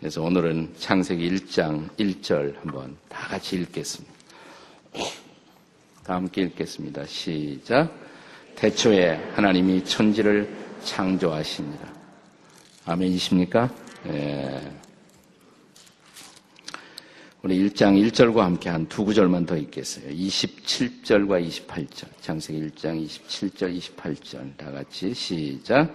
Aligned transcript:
그래서 0.00 0.22
오늘은 0.22 0.76
창세기 0.78 1.30
1장 1.30 1.90
1절 1.98 2.56
한번 2.62 2.96
다 3.10 3.28
같이 3.28 3.56
읽겠습니다. 3.56 4.14
다 6.04 6.14
함께 6.14 6.40
읽겠습니다. 6.42 7.04
시작. 7.04 7.94
태초에 8.56 9.16
하나님이 9.34 9.84
천지를 9.84 10.48
창조하시니라. 10.82 11.92
아멘이십니까? 12.86 13.70
예. 14.06 14.72
우리 17.42 17.58
1장 17.68 18.02
1절과 18.10 18.38
함께 18.38 18.70
한 18.70 18.86
두 18.88 19.04
구절만 19.04 19.44
더 19.44 19.54
읽겠어요. 19.54 20.10
27절과 20.14 21.46
28절. 21.46 22.06
창세기 22.22 22.58
1장 22.68 23.06
27절, 23.06 23.78
28절. 23.78 24.56
다 24.56 24.70
같이 24.70 25.12
시작. 25.12 25.94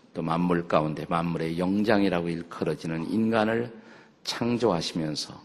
또 0.13 0.21
만물 0.21 0.67
가운데 0.67 1.05
만물의 1.07 1.57
영장이라고 1.57 2.29
일컬어지는 2.29 3.09
인간을 3.09 3.71
창조하시면서 4.23 5.41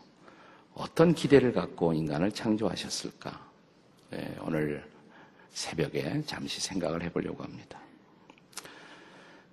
어떤 0.74 1.14
기대를 1.14 1.52
갖고 1.52 1.92
인간을 1.92 2.32
창조하셨을까? 2.32 3.46
네, 4.10 4.36
오늘 4.42 4.84
새벽에 5.50 6.22
잠시 6.26 6.60
생각을 6.60 7.02
해보려고 7.02 7.42
합니다. 7.42 7.80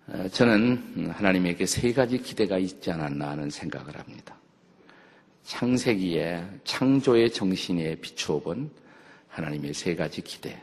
어, 0.07 0.27
저는 0.29 1.11
하나님에게 1.11 1.65
세 1.65 1.93
가지 1.93 2.17
기대가 2.17 2.57
있지 2.57 2.91
않았나 2.91 3.29
하는 3.29 3.49
생각을 3.49 3.97
합니다. 3.97 4.35
창세기에 5.43 6.45
창조의 6.65 7.31
정신에 7.31 7.95
비추어 7.95 8.39
본 8.39 8.69
하나님의 9.29 9.73
세 9.73 9.95
가지 9.95 10.21
기대. 10.21 10.61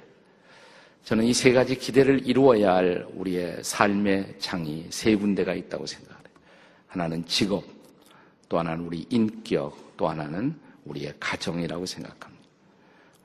저는 1.05 1.25
이 1.25 1.33
세 1.33 1.53
가지 1.53 1.77
기대를 1.77 2.27
이루어야 2.27 2.75
할 2.75 3.07
우리의 3.15 3.63
삶의 3.63 4.37
창이 4.39 4.87
세 4.91 5.17
군데가 5.17 5.55
있다고 5.55 5.87
생각해요. 5.87 6.21
하나는 6.87 7.25
직업, 7.27 7.65
또 8.49 8.59
하나는 8.59 8.85
우리 8.85 9.07
인격, 9.11 9.97
또 9.97 10.09
하나는 10.09 10.55
우리의 10.85 11.15
가정이라고 11.19 11.87
생각합니다. 11.87 12.45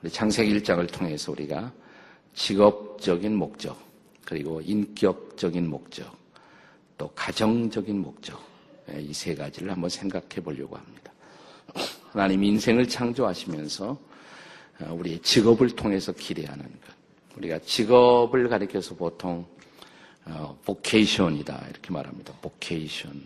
우리 0.02 0.10
창세기 0.10 0.58
1장을 0.60 0.92
통해서 0.92 1.32
우리가 1.32 1.72
직업적인 2.34 3.34
목적, 3.36 3.78
그리고 4.24 4.60
인격적인 4.60 5.68
목적, 5.68 6.16
또 6.98 7.08
가정적인 7.14 8.00
목적, 8.00 8.40
예, 8.92 9.00
이세 9.00 9.34
가지를 9.34 9.72
한번 9.72 9.90
생각해 9.90 10.42
보려고 10.42 10.76
합니다. 10.76 11.12
하나님 12.12 12.44
인생을 12.44 12.88
창조하시면서 12.88 13.98
어, 14.80 14.92
우리의 14.92 15.20
직업을 15.20 15.70
통해서 15.70 16.12
기대하는 16.12 16.64
것. 16.64 16.95
우리가 17.36 17.58
직업을 17.60 18.48
가리켜서 18.48 18.94
보통 18.94 19.46
어, 20.24 20.58
vocation이다 20.64 21.66
이렇게 21.70 21.92
말합니다. 21.92 22.32
vocation. 22.40 23.22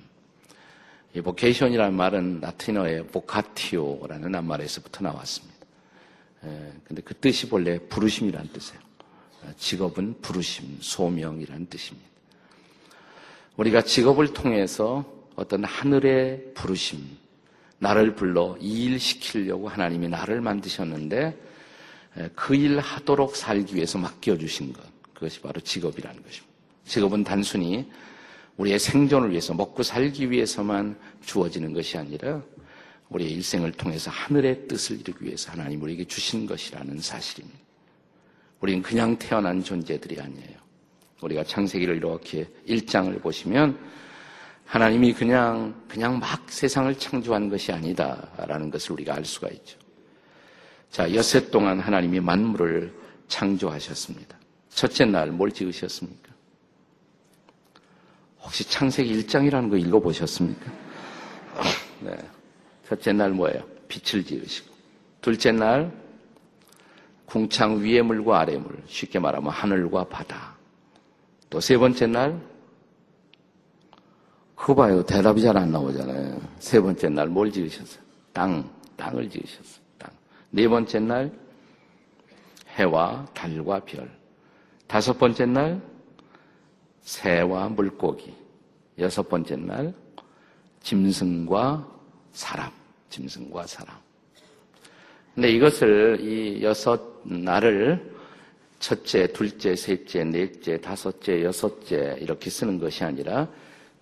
이 1.14 1.20
vocation이라는 1.20 1.94
말은 1.96 2.40
라틴어의 2.40 3.06
vocatio라는 3.08 4.44
말에서부터 4.44 5.04
나왔습니다. 5.04 5.56
에, 6.44 6.72
근데 6.84 7.02
그 7.02 7.14
뜻이 7.14 7.48
본래 7.48 7.78
부르심이라는 7.78 8.52
뜻이에요. 8.52 8.80
어, 9.42 9.52
직업은 9.56 10.20
부르심, 10.20 10.78
소명이라는 10.80 11.66
뜻입니다. 11.66 12.08
우리가 13.56 13.82
직업을 13.82 14.32
통해서 14.32 15.04
어떤 15.36 15.64
하늘의 15.64 16.52
부르심, 16.54 16.98
나를 17.78 18.14
불러 18.14 18.56
이 18.60 18.84
일 18.86 19.00
시키려고 19.00 19.68
하나님이 19.68 20.08
나를 20.08 20.40
만드셨는데 20.42 21.49
그 22.34 22.54
일 22.54 22.78
하도록 22.78 23.34
살기 23.36 23.76
위해서 23.76 23.98
맡겨주신 23.98 24.72
것. 24.72 24.82
그것이 25.14 25.40
바로 25.40 25.60
직업이라는 25.60 26.22
것입니다. 26.22 26.50
직업은 26.84 27.24
단순히 27.24 27.90
우리의 28.56 28.78
생존을 28.78 29.30
위해서 29.30 29.54
먹고 29.54 29.82
살기 29.82 30.30
위해서만 30.30 30.98
주어지는 31.24 31.72
것이 31.72 31.96
아니라 31.96 32.42
우리의 33.08 33.32
일생을 33.32 33.72
통해서 33.72 34.10
하늘의 34.10 34.68
뜻을 34.68 35.00
이루기 35.00 35.24
위해서 35.24 35.52
하나님 35.52 35.82
우리에게 35.82 36.04
주신 36.04 36.46
것이라는 36.46 37.00
사실입니다. 37.00 37.58
우리는 38.60 38.82
그냥 38.82 39.18
태어난 39.18 39.62
존재들이 39.62 40.20
아니에요. 40.20 40.58
우리가 41.22 41.44
창세기를 41.44 41.96
이렇게 41.96 42.46
일장을 42.66 43.12
보시면 43.20 43.78
하나님이 44.64 45.12
그냥, 45.14 45.74
그냥 45.88 46.18
막 46.18 46.48
세상을 46.48 46.96
창조한 46.98 47.48
것이 47.48 47.72
아니다라는 47.72 48.70
것을 48.70 48.92
우리가 48.92 49.14
알 49.14 49.24
수가 49.24 49.48
있죠. 49.48 49.79
자, 50.90 51.12
여세 51.14 51.50
동안 51.50 51.78
하나님이 51.80 52.20
만물을 52.20 52.92
창조하셨습니다. 53.28 54.36
첫째 54.70 55.04
날 55.04 55.30
뭘 55.30 55.50
지으셨습니까? 55.52 56.30
혹시 58.42 58.68
창세기 58.68 59.22
1장이라는 59.26 59.70
거 59.70 59.76
읽어보셨습니까? 59.76 60.72
네. 62.00 62.16
첫째 62.88 63.12
날 63.12 63.30
뭐예요? 63.30 63.62
빛을 63.88 64.24
지으시고. 64.24 64.74
둘째 65.20 65.52
날 65.52 65.92
궁창 67.26 67.80
위의 67.80 68.02
물과 68.02 68.40
아래 68.40 68.56
물, 68.56 68.82
쉽게 68.88 69.18
말하면 69.20 69.50
하늘과 69.52 70.04
바다. 70.08 70.56
또 71.50 71.60
세 71.60 71.76
번째 71.78 72.06
날, 72.06 72.40
그거 74.56 74.74
봐요. 74.74 75.04
대답이 75.04 75.40
잘 75.42 75.56
안 75.56 75.70
나오잖아요. 75.70 76.40
세 76.58 76.80
번째 76.80 77.08
날 77.10 77.28
뭘 77.28 77.52
지으셨어요? 77.52 78.02
땅, 78.32 78.68
땅을 78.96 79.28
지으셨어요. 79.30 79.80
네 80.50 80.66
번째 80.66 80.98
날 81.00 81.32
해와 82.76 83.26
달과 83.34 83.80
별. 83.80 84.10
다섯 84.86 85.16
번째 85.18 85.46
날 85.46 85.80
새와 87.02 87.68
물고기. 87.68 88.34
여섯 88.98 89.28
번째 89.28 89.56
날 89.56 89.94
짐승과 90.82 91.88
사람. 92.32 92.70
짐승과 93.10 93.66
사람. 93.66 93.96
근데 95.34 95.50
이것을 95.52 96.18
이 96.20 96.62
여섯 96.62 97.20
날을 97.24 98.18
첫째, 98.80 99.26
둘째, 99.32 99.76
셋째, 99.76 100.24
넷째, 100.24 100.80
다섯째, 100.80 101.44
여섯째 101.44 102.16
이렇게 102.20 102.50
쓰는 102.50 102.78
것이 102.78 103.04
아니라 103.04 103.48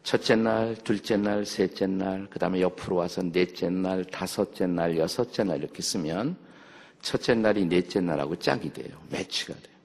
첫째 0.09 0.37
날, 0.37 0.75
둘째 0.85 1.19
날, 1.19 1.45
셋째 1.45 1.87
날, 1.87 2.27
그 2.31 2.39
다음에 2.39 2.63
옆으로 2.63 2.97
와서 2.97 3.21
넷째 3.21 3.69
날, 3.69 4.07
다섯째 4.07 4.67
날, 4.67 4.97
여섯째 4.97 5.45
날 5.45 5.59
이렇게 5.59 5.83
쓰면 5.83 6.35
첫째 7.03 7.35
날이 7.35 7.67
넷째 7.67 8.01
날하고 8.01 8.37
짝이 8.37 8.73
돼요. 8.73 8.99
매치가 9.11 9.53
돼요. 9.53 9.77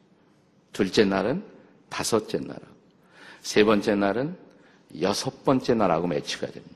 둘째 0.72 1.04
날은 1.04 1.44
다섯째 1.90 2.38
날하고, 2.38 2.74
세 3.42 3.66
번째 3.66 3.96
날은 3.96 4.38
여섯 5.02 5.44
번째 5.44 5.74
날하고 5.74 6.08
매치가 6.08 6.48
됩니다. 6.48 6.76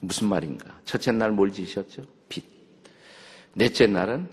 무슨 0.00 0.28
말인가? 0.28 0.80
첫째 0.86 1.12
날 1.12 1.32
뭘 1.32 1.52
지으셨죠? 1.52 2.02
빛. 2.30 2.42
넷째 3.52 3.88
날은 3.88 4.26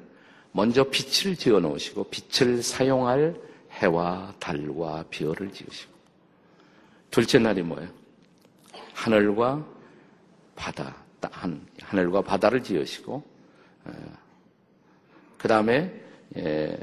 먼저 0.53 0.85
빛을 0.85 1.35
지어 1.35 1.59
놓으시고 1.59 2.05
빛을 2.05 2.63
사용할 2.63 3.35
해와 3.71 4.33
달과 4.39 5.03
별을 5.09 5.51
지으시고 5.51 5.91
둘째 7.11 7.39
날이 7.39 7.61
뭐예요? 7.61 8.06
하늘과 8.97 9.63
바다, 10.55 10.95
하늘과 11.83 12.21
바다를 12.21 12.63
지으시고, 12.63 13.23
어, 13.85 13.91
그 15.37 15.47
다음에, 15.47 15.93
예, 16.35 16.77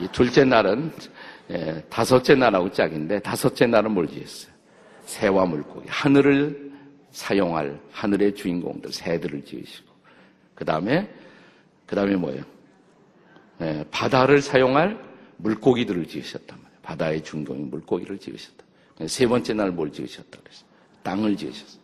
이 0.00 0.08
둘째 0.10 0.44
날은 0.44 0.90
예, 1.50 1.84
다섯째 1.90 2.34
날하고 2.34 2.72
짝인데 2.72 3.20
다섯째 3.20 3.66
날은 3.66 3.90
뭘 3.90 4.08
지었어요? 4.08 4.52
새와 5.04 5.44
물고기, 5.44 5.86
하늘을 5.88 6.72
사용할 7.10 7.78
하늘의 7.90 8.34
주인공들, 8.34 8.90
새들을 8.90 9.44
지으시고, 9.44 9.92
그 10.54 10.64
다음에 10.64 11.12
그 11.84 11.94
다음에 11.94 12.16
뭐예요? 12.16 12.42
예, 13.60 13.84
바다를 13.90 14.40
사용할 14.40 14.98
물고기들을 15.36 16.06
지으셨단 16.06 16.56
말이에요. 16.56 16.71
바다의 16.82 17.22
중동인 17.22 17.70
물고기를 17.70 18.18
지으셨다. 18.18 18.64
세 19.06 19.26
번째 19.26 19.54
날 19.54 19.70
뭘 19.70 19.90
지으셨다 19.92 20.38
그랬어요. 20.40 20.66
땅을 21.02 21.36
지으셨어요. 21.36 21.80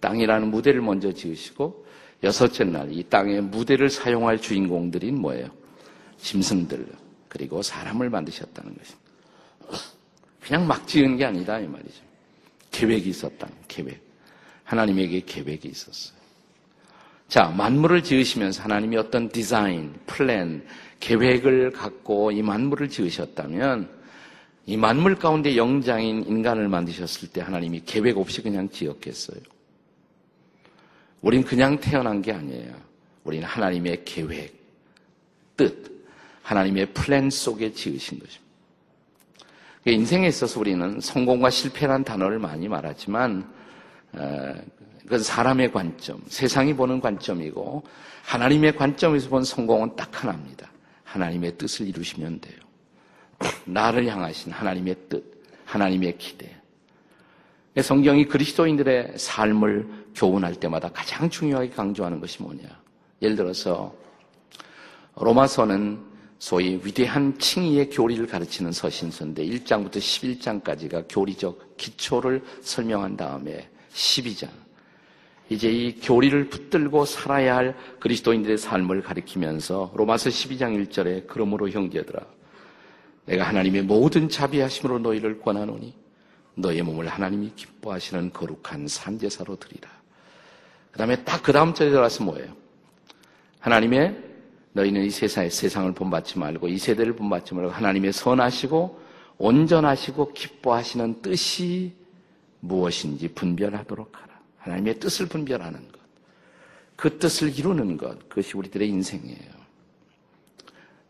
땅이라는 0.00 0.48
무대를 0.48 0.80
먼저 0.80 1.12
지으시고 1.12 1.86
여섯째 2.22 2.64
날 2.64 2.90
이 2.90 3.02
땅의 3.04 3.42
무대를 3.42 3.90
사용할 3.90 4.40
주인공들인 4.40 5.20
뭐예요? 5.20 5.48
짐승들 6.18 6.86
그리고 7.28 7.62
사람을 7.62 8.10
만드셨다는 8.10 8.74
것입니다. 8.76 9.08
그냥 10.40 10.66
막 10.66 10.86
지은 10.88 11.16
게 11.16 11.24
아니다 11.24 11.58
이 11.60 11.66
말이죠. 11.66 12.02
계획이 12.70 13.10
있었다. 13.10 13.48
계획. 13.68 14.00
하나님에게 14.64 15.20
계획이 15.26 15.68
있었어요. 15.68 16.18
자, 17.28 17.44
만물을 17.44 18.02
지으시면서 18.02 18.62
하나님이 18.62 18.96
어떤 18.96 19.28
디자인, 19.28 19.94
플랜, 20.06 20.64
계획을 21.00 21.72
갖고 21.72 22.30
이 22.32 22.42
만물을 22.42 22.88
지으셨다면 22.88 23.97
이 24.68 24.76
만물 24.76 25.14
가운데 25.14 25.56
영장인 25.56 26.24
인간을 26.24 26.68
만드셨을 26.68 27.30
때 27.30 27.40
하나님이 27.40 27.84
계획 27.86 28.18
없이 28.18 28.42
그냥 28.42 28.68
지었겠어요. 28.68 29.40
우린 31.22 31.42
그냥 31.42 31.80
태어난 31.80 32.20
게 32.20 32.32
아니에요. 32.32 32.74
우리는 33.24 33.48
하나님의 33.48 34.04
계획, 34.04 34.54
뜻, 35.56 36.06
하나님의 36.42 36.92
플랜 36.92 37.30
속에 37.30 37.72
지으신 37.72 38.18
것입니다. 38.18 38.44
인생에 39.86 40.28
있어서 40.28 40.60
우리는 40.60 41.00
성공과 41.00 41.48
실패라는 41.48 42.04
단어를 42.04 42.38
많이 42.38 42.68
말하지만 42.68 43.50
어, 44.12 44.54
그건 45.00 45.22
사람의 45.22 45.72
관점, 45.72 46.20
세상이 46.26 46.74
보는 46.74 47.00
관점이고 47.00 47.84
하나님의 48.22 48.76
관점에서 48.76 49.30
본 49.30 49.44
성공은 49.44 49.96
딱 49.96 50.22
하나입니다. 50.22 50.70
하나님의 51.04 51.56
뜻을 51.56 51.88
이루시면 51.88 52.42
돼요. 52.42 52.67
나를 53.64 54.06
향하신 54.06 54.52
하나님의 54.52 54.96
뜻, 55.08 55.42
하나님의 55.64 56.18
기대. 56.18 56.54
성경이 57.80 58.26
그리스도인들의 58.26 59.14
삶을 59.16 59.86
교훈할 60.14 60.54
때마다 60.54 60.88
가장 60.88 61.30
중요하게 61.30 61.70
강조하는 61.70 62.20
것이 62.20 62.42
뭐냐. 62.42 62.62
예를 63.22 63.36
들어서 63.36 63.94
로마서는 65.16 66.08
소위 66.38 66.80
위대한 66.84 67.36
칭의의 67.38 67.90
교리를 67.90 68.26
가르치는 68.26 68.72
서신서인데 68.72 69.44
1장부터 69.44 69.96
11장까지가 69.96 71.06
교리적 71.08 71.76
기초를 71.76 72.42
설명한 72.62 73.16
다음에 73.16 73.68
12장 73.92 74.48
이제 75.50 75.70
이 75.70 75.98
교리를 76.00 76.48
붙들고 76.48 77.06
살아야 77.06 77.56
할 77.56 77.76
그리스도인들의 78.00 78.58
삶을 78.58 79.02
가리키면서 79.02 79.92
로마서 79.94 80.30
12장 80.30 80.86
1절에 80.86 81.26
그러므로 81.26 81.68
형제들아 81.68 82.20
내가 83.28 83.44
하나님의 83.44 83.82
모든 83.82 84.28
자비하심으로 84.28 85.00
너희를 85.00 85.40
권하노니 85.40 85.94
너의 86.54 86.82
몸을 86.82 87.08
하나님이 87.08 87.52
기뻐하시는 87.54 88.32
거룩한 88.32 88.88
산제사로 88.88 89.56
드리라. 89.56 89.90
그 90.90 90.98
다음에 90.98 91.22
딱 91.24 91.42
그 91.42 91.52
다음 91.52 91.74
절에 91.74 91.90
들어가서 91.90 92.24
뭐예요? 92.24 92.56
하나님의 93.60 94.24
너희는 94.72 95.04
이 95.04 95.10
세상에 95.10 95.50
세상을 95.50 95.92
본받지 95.92 96.38
말고 96.38 96.68
이 96.68 96.78
세대를 96.78 97.16
본받지 97.16 97.54
말고 97.54 97.70
하나님의 97.70 98.12
선하시고 98.12 99.00
온전하시고 99.36 100.32
기뻐하시는 100.32 101.20
뜻이 101.20 101.92
무엇인지 102.60 103.28
분별하도록 103.34 104.10
하라. 104.16 104.40
하나님의 104.56 105.00
뜻을 105.00 105.26
분별하는 105.26 105.78
것. 105.92 106.00
그 106.96 107.18
뜻을 107.18 107.56
이루는 107.56 107.98
것. 107.98 108.28
그것이 108.28 108.56
우리들의 108.56 108.88
인생이에요. 108.88 109.58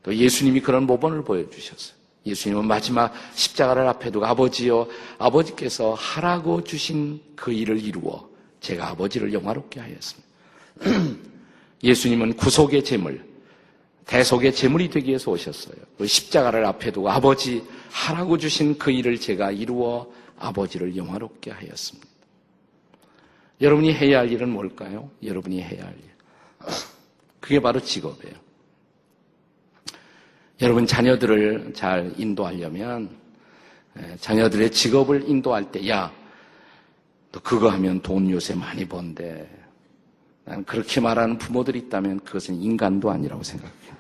또 0.03 0.15
예수님이 0.15 0.61
그런 0.61 0.85
모범을 0.85 1.23
보여주셨어요. 1.25 1.98
예수님은 2.29 2.67
마지막 2.67 3.13
십자가를 3.35 3.87
앞에 3.89 4.11
두고 4.11 4.27
아버지여 4.27 4.89
아버지께서 5.19 5.95
하라고 5.95 6.63
주신 6.65 7.21
그 7.37 7.53
일을 7.53 7.83
이루어 7.83 8.29
제가 8.61 8.89
아버지를 8.89 9.33
영화롭게 9.33 9.81
하였습니다. 9.81 10.29
예수님은 11.83 12.35
구속의 12.37 12.85
제물, 12.85 13.25
대속의 14.07 14.55
제물이 14.55 14.91
되기 14.91 15.09
위해서 15.09 15.31
오셨어요. 15.31 15.77
그 15.97 16.07
십자가를 16.07 16.65
앞에 16.65 16.91
두고 16.91 17.11
아버지 17.11 17.63
하라고 17.91 18.39
주신 18.39 18.79
그 18.79 18.91
일을 18.91 19.19
제가 19.21 19.51
이루어 19.51 20.11
아버지를 20.39 20.97
영화롭게 20.97 21.51
하였습니다. 21.51 22.09
여러분이 23.61 23.93
해야 23.93 24.21
할 24.21 24.31
일은 24.31 24.51
뭘까요? 24.51 25.11
여러분이 25.23 25.61
해야 25.63 25.85
할 25.85 25.95
일. 25.95 26.05
그게 27.41 27.61
바로 27.61 27.81
직업이에요. 27.81 28.48
여러분 30.61 30.87
자녀들을 30.87 31.73
잘 31.75 32.13
인도하려면 32.17 33.17
자녀들의 34.21 34.73
직업을 34.73 35.29
인도할 35.29 35.71
때, 35.71 35.89
야, 35.89 36.13
너 37.33 37.41
그거 37.41 37.69
하면 37.71 38.01
돈 38.01 38.31
요새 38.31 38.55
많이 38.55 38.85
번데. 38.85 39.49
난 40.45 40.65
그렇게 40.65 41.01
말하는 41.01 41.37
부모들이 41.39 41.79
있다면 41.81 42.21
그것은 42.21 42.57
인간도 42.57 43.11
아니라고 43.11 43.43
생각해요. 43.43 43.99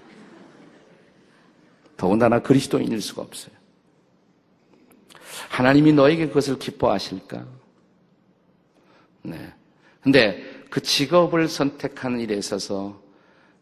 더군다나 1.96 2.40
그리스도인일 2.40 3.02
수가 3.02 3.22
없어요. 3.22 3.54
하나님이 5.50 5.92
너에게 5.92 6.26
그것을 6.28 6.58
기뻐하실까? 6.58 7.44
네. 9.22 9.52
근데 10.00 10.64
그 10.70 10.80
직업을 10.80 11.48
선택하는 11.48 12.20
일에 12.20 12.36
있어서 12.36 13.00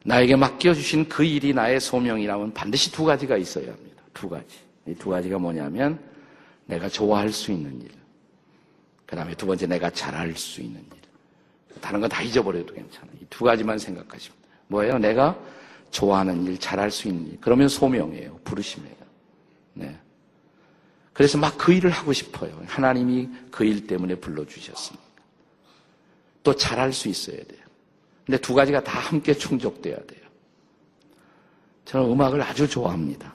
나에게 0.06 0.36
맡겨주신 0.36 1.08
그 1.08 1.24
일이 1.24 1.52
나의 1.52 1.80
소명이라면 1.80 2.54
반드시 2.54 2.92
두 2.92 3.04
가지가 3.04 3.36
있어야 3.36 3.72
합니다. 3.72 4.02
두 4.14 4.28
가지. 4.28 4.58
이 4.86 4.94
두 4.94 5.10
가지가 5.10 5.38
뭐냐면 5.38 5.98
내가 6.66 6.88
좋아할 6.88 7.30
수 7.32 7.50
있는 7.50 7.80
일. 7.82 7.90
그 9.04 9.16
다음에 9.16 9.34
두 9.34 9.46
번째 9.46 9.66
내가 9.66 9.90
잘할 9.90 10.34
수 10.36 10.60
있는 10.60 10.80
일. 10.80 11.80
다른 11.80 12.00
거 12.00 12.06
다 12.08 12.22
잊어버려도 12.22 12.72
괜찮아요. 12.72 13.10
이 13.20 13.26
두 13.28 13.44
가지만 13.44 13.78
생각하시면 13.78 14.36
돼요. 14.42 14.52
뭐예요? 14.68 14.98
내가 14.98 15.36
좋아하는 15.90 16.44
일, 16.44 16.58
잘할 16.58 16.90
수 16.92 17.08
있는 17.08 17.26
일. 17.32 17.38
그러면 17.40 17.68
소명이에요. 17.68 18.40
부르심이에요. 18.44 18.96
네. 19.74 19.98
그래서 21.12 21.36
막 21.38 21.56
그 21.58 21.72
일을 21.72 21.90
하고 21.90 22.12
싶어요. 22.12 22.62
하나님이 22.66 23.28
그 23.50 23.64
일 23.64 23.86
때문에 23.88 24.14
불러주셨습니다. 24.16 25.04
또 26.44 26.54
잘할 26.54 26.92
수 26.92 27.08
있어야 27.08 27.38
돼요. 27.38 27.65
근데 28.26 28.38
두 28.38 28.55
가지가 28.55 28.82
다 28.82 28.99
함께 28.99 29.32
충족돼야 29.32 29.94
돼요. 29.96 30.20
저는 31.84 32.11
음악을 32.11 32.43
아주 32.43 32.69
좋아합니다. 32.69 33.32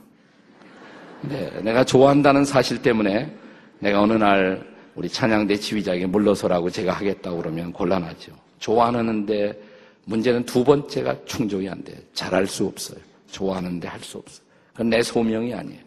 네, 1.21 1.49
내가 1.61 1.85
좋아한다는 1.85 2.43
사실 2.43 2.81
때문에 2.81 3.33
내가 3.79 4.01
어느 4.01 4.13
날 4.13 4.69
우리 4.95 5.07
찬양대 5.07 5.55
지휘자에게 5.55 6.07
물러서라고 6.07 6.69
제가 6.69 6.91
하겠다고 6.91 7.37
그러면 7.37 7.71
곤란하죠. 7.71 8.33
좋아하는데 8.59 9.61
문제는 10.05 10.45
두 10.45 10.63
번째가 10.63 11.25
충족이 11.25 11.69
안 11.69 11.81
돼요. 11.83 11.97
잘할 12.13 12.45
수 12.47 12.65
없어요. 12.65 12.99
좋아하는데 13.31 13.87
할 13.87 14.01
수 14.01 14.17
없어요. 14.17 14.45
그건 14.73 14.89
내 14.89 15.01
소명이 15.01 15.53
아니에요. 15.53 15.79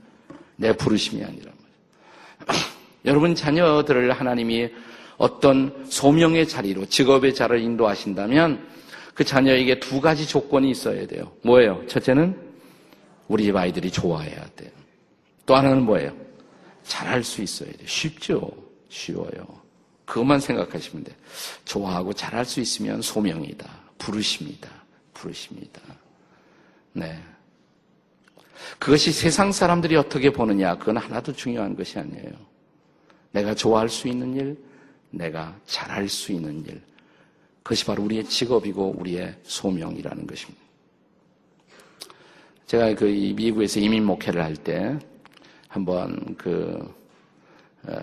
내 0.56 0.74
부르심이 0.74 1.22
아니란 1.22 1.52
말이에요. 1.52 2.64
여러분 3.04 3.34
자녀들을 3.34 4.12
하나님이 4.12 4.70
어떤 5.18 5.84
소명의 5.88 6.48
자리로 6.48 6.86
직업의 6.86 7.34
자리를 7.34 7.60
인도하신다면 7.60 8.66
그 9.14 9.24
자녀에게 9.24 9.78
두 9.78 10.00
가지 10.00 10.26
조건이 10.26 10.70
있어야 10.70 11.06
돼요. 11.06 11.32
뭐예요? 11.42 11.86
첫째는 11.86 12.36
우리 13.28 13.44
집 13.44 13.56
아이들이 13.56 13.90
좋아해야 13.90 14.44
돼요. 14.56 14.70
또 15.46 15.54
하나는 15.54 15.82
뭐예요? 15.82 16.14
잘할 16.82 17.22
수 17.22 17.40
있어야 17.42 17.70
돼요. 17.70 17.86
쉽죠? 17.86 18.50
쉬워요. 18.88 19.46
그것만 20.04 20.40
생각하시면 20.40 21.04
돼요. 21.04 21.16
좋아하고 21.64 22.12
잘할 22.12 22.44
수 22.44 22.60
있으면 22.60 23.00
소명이다. 23.00 23.68
부르십니다. 23.98 24.68
부르십니다. 25.14 25.80
네. 26.92 27.18
그것이 28.78 29.12
세상 29.12 29.52
사람들이 29.52 29.96
어떻게 29.96 30.30
보느냐, 30.30 30.76
그건 30.76 30.96
하나도 30.96 31.32
중요한 31.32 31.76
것이 31.76 31.98
아니에요. 31.98 32.32
내가 33.30 33.54
좋아할 33.54 33.88
수 33.88 34.08
있는 34.08 34.34
일, 34.34 34.56
내가 35.10 35.56
잘할 35.66 36.08
수 36.08 36.32
있는 36.32 36.64
일. 36.66 36.82
그것이 37.64 37.84
바로 37.86 38.02
우리의 38.04 38.24
직업이고 38.24 38.96
우리의 38.98 39.34
소명이라는 39.42 40.26
것입니다. 40.26 40.62
제가 42.66 42.94
그 42.94 43.04
미국에서 43.04 43.80
이민 43.80 44.04
목회를 44.04 44.44
할 44.44 44.54
때 44.56 44.98
한번 45.68 46.36
그 46.36 46.94
어, 47.82 47.96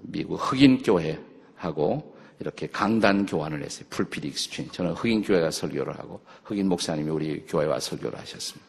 미국 0.00 0.36
흑인 0.36 0.82
교회하고 0.82 2.16
이렇게 2.40 2.66
강단 2.66 3.26
교환을 3.26 3.62
했어요. 3.62 3.86
풀필 3.90 4.24
익스춘. 4.24 4.70
저는 4.72 4.92
흑인 4.92 5.22
교회가 5.22 5.50
설교를 5.50 5.98
하고 5.98 6.20
흑인 6.44 6.68
목사님이 6.68 7.10
우리 7.10 7.46
교회와 7.46 7.78
설교를 7.78 8.18
하셨습니다. 8.18 8.66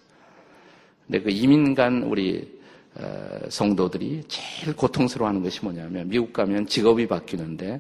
근데 1.06 1.22
그 1.22 1.32
이민 1.32 1.74
간 1.74 2.04
우리 2.04 2.60
어, 2.96 3.40
성도들이 3.50 4.24
제일 4.28 4.76
고통스러워하는 4.76 5.42
것이 5.42 5.62
뭐냐면 5.64 6.10
미국 6.10 6.34
가면 6.34 6.68
직업이 6.68 7.08
바뀌는데 7.08 7.80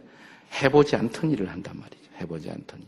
해보지 0.61 0.95
않던 0.95 1.31
일을 1.31 1.49
한단 1.49 1.77
말이죠. 1.77 2.06
해보지 2.21 2.49
않던 2.49 2.79
일. 2.79 2.87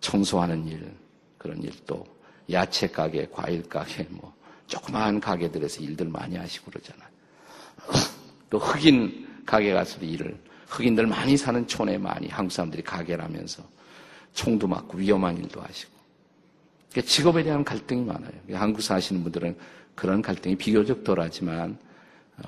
청소하는 0.00 0.66
일, 0.66 0.92
그런 1.38 1.62
일도 1.62 2.06
야채 2.50 2.88
가게, 2.88 3.26
과일 3.30 3.68
가게, 3.68 4.04
뭐 4.10 4.34
조그마한 4.66 5.20
가게들에서 5.20 5.82
일들 5.82 6.08
많이 6.08 6.36
하시고 6.36 6.70
그러잖아요. 6.70 7.08
또 8.48 8.58
흑인 8.58 9.42
가게 9.46 9.72
가서 9.72 10.00
일을 10.00 10.38
흑인들 10.68 11.06
많이 11.06 11.36
사는 11.36 11.66
촌에 11.66 11.98
많이 11.98 12.28
한국 12.28 12.52
사람들이 12.52 12.82
가게를 12.82 13.24
하면서 13.24 13.62
총도 14.34 14.68
맞고 14.68 14.98
위험한 14.98 15.36
일도 15.38 15.60
하시고 15.60 15.92
그러니까 16.90 17.08
직업에 17.10 17.42
대한 17.42 17.64
갈등이 17.64 18.04
많아요. 18.04 18.32
한국 18.52 18.82
사시는 18.82 19.22
분들은 19.22 19.56
그런 19.94 20.22
갈등이 20.22 20.56
비교적 20.56 21.04
덜하지만 21.04 21.78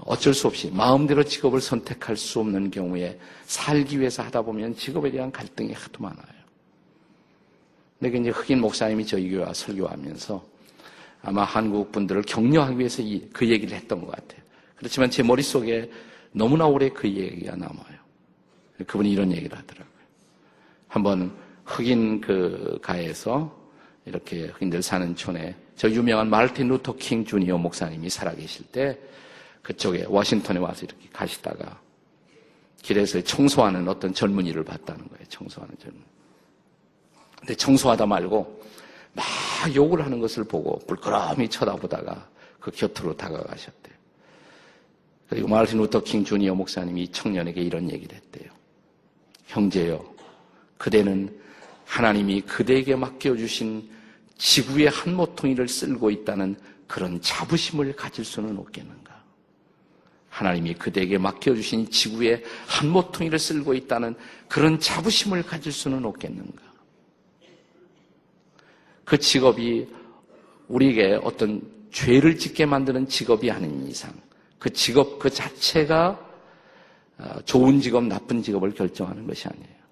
어쩔 0.00 0.34
수 0.34 0.46
없이 0.46 0.70
마음대로 0.72 1.22
직업을 1.24 1.60
선택할 1.60 2.16
수 2.16 2.40
없는 2.40 2.70
경우에 2.70 3.18
살기 3.44 4.00
위해서 4.00 4.22
하다 4.22 4.42
보면 4.42 4.74
직업에 4.76 5.10
대한 5.10 5.30
갈등이 5.30 5.72
하도 5.72 6.02
많아요. 6.02 6.42
내가 7.98 8.18
이제 8.18 8.30
흑인 8.30 8.60
목사님이 8.60 9.06
저희 9.06 9.30
교회 9.30 9.44
와 9.44 9.52
설교하면서 9.52 10.44
아마 11.22 11.44
한국 11.44 11.92
분들을 11.92 12.22
격려하기 12.22 12.78
위해서 12.78 13.02
그 13.32 13.48
얘기를 13.48 13.76
했던 13.76 14.00
것 14.00 14.10
같아요. 14.10 14.40
그렇지만 14.76 15.10
제 15.10 15.22
머릿속에 15.22 15.88
너무나 16.32 16.66
오래 16.66 16.88
그 16.88 17.08
얘기가 17.08 17.54
남아요. 17.54 18.02
그분이 18.86 19.12
이런 19.12 19.30
얘기를 19.30 19.56
하더라고요. 19.56 19.92
한번 20.88 21.32
흑인 21.64 22.20
그 22.20 22.78
가에서 22.82 23.56
이렇게 24.04 24.46
흑인들 24.46 24.82
사는 24.82 25.14
촌에 25.14 25.54
저 25.76 25.88
유명한 25.88 26.28
마르틴 26.28 26.68
루터 26.68 26.96
킹 26.96 27.24
주니어 27.24 27.56
목사님이 27.58 28.10
살아계실 28.10 28.66
때 28.66 28.98
그쪽에 29.62 30.04
워싱턴에 30.08 30.58
와서 30.58 30.84
이렇게 30.84 31.08
가시다가 31.12 31.80
길에서 32.82 33.20
청소하는 33.22 33.88
어떤 33.88 34.12
젊은이를 34.12 34.64
봤다는 34.64 35.08
거예요. 35.08 35.24
청소하는 35.28 35.76
젊은이. 35.78 36.04
근데 37.38 37.54
청소하다 37.54 38.06
말고 38.06 38.62
막 39.12 39.24
욕을 39.74 40.04
하는 40.04 40.18
것을 40.20 40.44
보고 40.44 40.78
물끄러미 40.86 41.48
쳐다보다가 41.48 42.28
그 42.58 42.70
곁으로 42.70 43.16
다가가셨대요. 43.16 43.94
그리고 45.28 45.48
마르틴 45.48 45.78
루터 45.78 46.02
킹 46.02 46.24
주니어 46.24 46.54
목사님이 46.54 47.08
청년에게 47.08 47.62
이런 47.62 47.90
얘기를 47.90 48.14
했대요. 48.14 48.50
형제여, 49.46 50.04
그대는 50.76 51.40
하나님이 51.86 52.42
그대에게 52.42 52.96
맡겨주신 52.96 53.90
지구의 54.36 54.88
한 54.88 55.14
모퉁이를 55.14 55.68
쓸고 55.68 56.10
있다는 56.10 56.56
그런 56.86 57.20
자부심을 57.20 57.94
가질 57.94 58.24
수는 58.24 58.58
없겠는가? 58.58 59.11
하나님이 60.32 60.74
그대에게 60.74 61.18
맡겨주신 61.18 61.90
지구의 61.90 62.42
한 62.66 62.88
모퉁이를 62.88 63.38
쓸고 63.38 63.74
있다는 63.74 64.14
그런 64.48 64.80
자부심을 64.80 65.42
가질 65.42 65.70
수는 65.70 66.06
없겠는가? 66.06 66.62
그 69.04 69.18
직업이 69.18 69.86
우리에게 70.68 71.20
어떤 71.22 71.60
죄를 71.90 72.38
짓게 72.38 72.64
만드는 72.64 73.08
직업이 73.08 73.50
아닌 73.50 73.86
이상 73.86 74.10
그 74.58 74.70
직업 74.70 75.18
그 75.18 75.28
자체가 75.28 76.30
어, 77.18 77.40
좋은 77.44 77.78
직업, 77.82 78.04
나쁜 78.04 78.42
직업을 78.42 78.72
결정하는 78.72 79.26
것이 79.26 79.46
아니에요. 79.48 79.82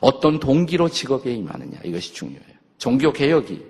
어떤 0.00 0.40
동기로 0.40 0.88
직업에 0.88 1.30
임하느냐 1.34 1.78
이것이 1.84 2.14
중요해요. 2.14 2.56
종교 2.78 3.12
개혁이 3.12 3.62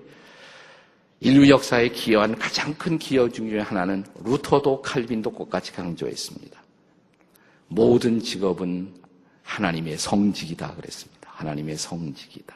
인류 1.20 1.50
역사에 1.50 1.90
기여한 1.90 2.38
가장 2.38 2.74
큰 2.74 2.98
기여 2.98 3.28
중에 3.28 3.60
하나는 3.60 4.04
루터도 4.24 4.80
칼빈도 4.80 5.30
똑같이 5.30 5.70
강조했습니다. 5.72 6.58
모든 7.68 8.20
직업은 8.20 8.94
하나님의 9.42 9.98
성직이다 9.98 10.74
그랬습니다. 10.76 11.30
하나님의 11.34 11.76
성직이다. 11.76 12.54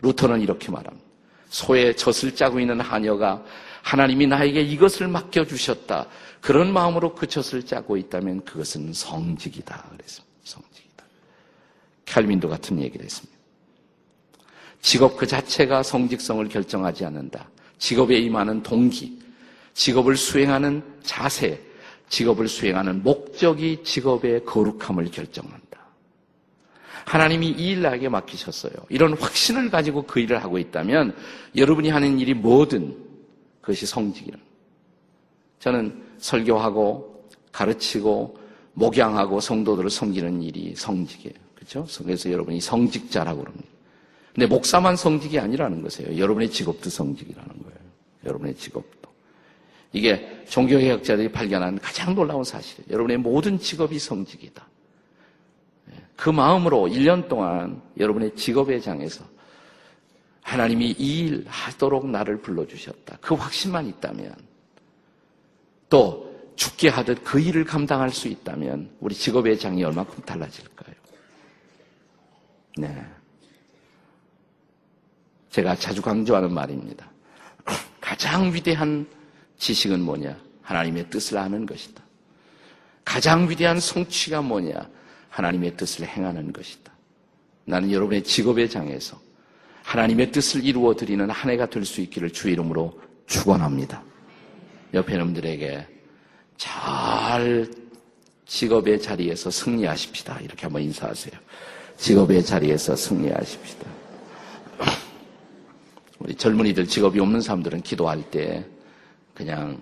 루터는 0.00 0.40
이렇게 0.40 0.70
말합니다. 0.70 1.04
소에 1.48 1.94
젖을 1.94 2.36
짜고 2.36 2.60
있는 2.60 2.80
하녀가 2.80 3.44
하나님이 3.82 4.28
나에게 4.28 4.62
이것을 4.62 5.08
맡겨주셨다. 5.08 6.06
그런 6.40 6.72
마음으로 6.72 7.14
그 7.14 7.26
젖을 7.26 7.64
짜고 7.64 7.96
있다면 7.96 8.44
그것은 8.44 8.92
성직이다. 8.92 9.88
그랬습니다. 9.90 10.36
성직이다. 10.44 11.04
칼민도 12.06 12.48
같은 12.48 12.80
얘기를 12.80 13.04
했습니다. 13.04 13.36
직업 14.80 15.16
그 15.16 15.26
자체가 15.26 15.82
성직성을 15.82 16.48
결정하지 16.48 17.04
않는다. 17.04 17.48
직업에 17.82 18.16
임하는 18.16 18.62
동기, 18.62 19.18
직업을 19.74 20.16
수행하는 20.16 20.84
자세, 21.02 21.60
직업을 22.08 22.46
수행하는 22.46 23.02
목적이 23.02 23.82
직업의 23.82 24.44
거룩함을 24.44 25.10
결정한다. 25.10 25.80
하나님이 27.04 27.48
이 27.48 27.72
일 27.72 27.82
나에게 27.82 28.08
맡기셨어요. 28.08 28.72
이런 28.88 29.14
확신을 29.14 29.68
가지고 29.68 30.02
그 30.02 30.20
일을 30.20 30.44
하고 30.44 30.58
있다면 30.58 31.16
여러분이 31.56 31.88
하는 31.88 32.20
일이 32.20 32.34
뭐든 32.34 32.96
그것이 33.60 33.84
성직이라. 33.84 34.38
저는 35.58 36.04
설교하고 36.18 37.26
가르치고 37.50 38.38
목양하고 38.74 39.40
성도들을 39.40 39.90
섬기는 39.90 40.40
일이 40.40 40.72
성직이에요. 40.76 41.34
그렇죠? 41.56 41.84
그래서 42.04 42.30
여러분이 42.30 42.60
성직자라고 42.60 43.40
그럽니다. 43.40 43.71
근데 44.34 44.46
목사만 44.46 44.96
성직이 44.96 45.38
아니라는 45.38 45.82
것이에요. 45.82 46.18
여러분의 46.18 46.50
직업도 46.50 46.88
성직이라는 46.88 47.48
거예요. 47.62 47.78
여러분의 48.24 48.54
직업도. 48.54 49.10
이게 49.92 50.44
종교개혁자들이 50.48 51.30
발견한 51.32 51.78
가장 51.78 52.14
놀라운 52.14 52.42
사실이에요. 52.44 52.86
여러분의 52.90 53.18
모든 53.18 53.58
직업이 53.58 53.98
성직이다. 53.98 54.66
그 56.16 56.30
마음으로 56.30 56.86
1년 56.88 57.28
동안 57.28 57.82
여러분의 57.98 58.34
직업의 58.36 58.80
장에서 58.80 59.24
하나님이 60.42 60.92
이 60.98 61.26
일 61.26 61.44
하도록 61.46 62.08
나를 62.08 62.40
불러주셨다. 62.40 63.18
그 63.20 63.34
확신만 63.34 63.86
있다면 63.86 64.34
또 65.88 66.32
죽게 66.56 66.88
하듯 66.88 67.22
그 67.24 67.40
일을 67.40 67.64
감당할 67.64 68.10
수 68.10 68.28
있다면 68.28 68.90
우리 69.00 69.14
직업의 69.14 69.58
장이 69.58 69.84
얼마큼 69.84 70.22
달라질까요? 70.24 70.94
네. 72.78 73.04
제가 75.52 75.76
자주 75.76 76.00
강조하는 76.02 76.52
말입니다. 76.52 77.10
가장 78.00 78.52
위대한 78.52 79.06
지식은 79.58 80.00
뭐냐? 80.00 80.36
하나님의 80.62 81.10
뜻을 81.10 81.36
아는 81.38 81.66
것이다. 81.66 82.02
가장 83.04 83.48
위대한 83.48 83.78
성취가 83.78 84.40
뭐냐? 84.42 84.88
하나님의 85.28 85.76
뜻을 85.76 86.06
행하는 86.06 86.52
것이다. 86.52 86.90
나는 87.64 87.92
여러분의 87.92 88.24
직업의 88.24 88.70
장에서 88.70 89.20
하나님의 89.82 90.32
뜻을 90.32 90.64
이루어 90.64 90.94
드리는 90.94 91.28
한 91.28 91.50
해가 91.50 91.66
될 91.66 91.84
수 91.84 92.00
있기를 92.00 92.30
주 92.32 92.48
이름으로 92.48 92.98
축원합니다. 93.26 94.02
옆에 94.94 95.16
놈들에게 95.18 95.86
잘 96.56 97.68
직업의 98.46 99.02
자리에서 99.02 99.50
승리하십시다. 99.50 100.40
이렇게 100.40 100.62
한번 100.62 100.82
인사하세요. 100.82 101.32
직업의 101.96 102.44
자리에서 102.44 102.96
승리하십시다. 102.96 104.01
우리 106.22 106.34
젊은이들 106.36 106.86
직업이 106.86 107.18
없는 107.18 107.40
사람들은 107.40 107.82
기도할 107.82 108.22
때 108.30 108.64
그냥 109.34 109.80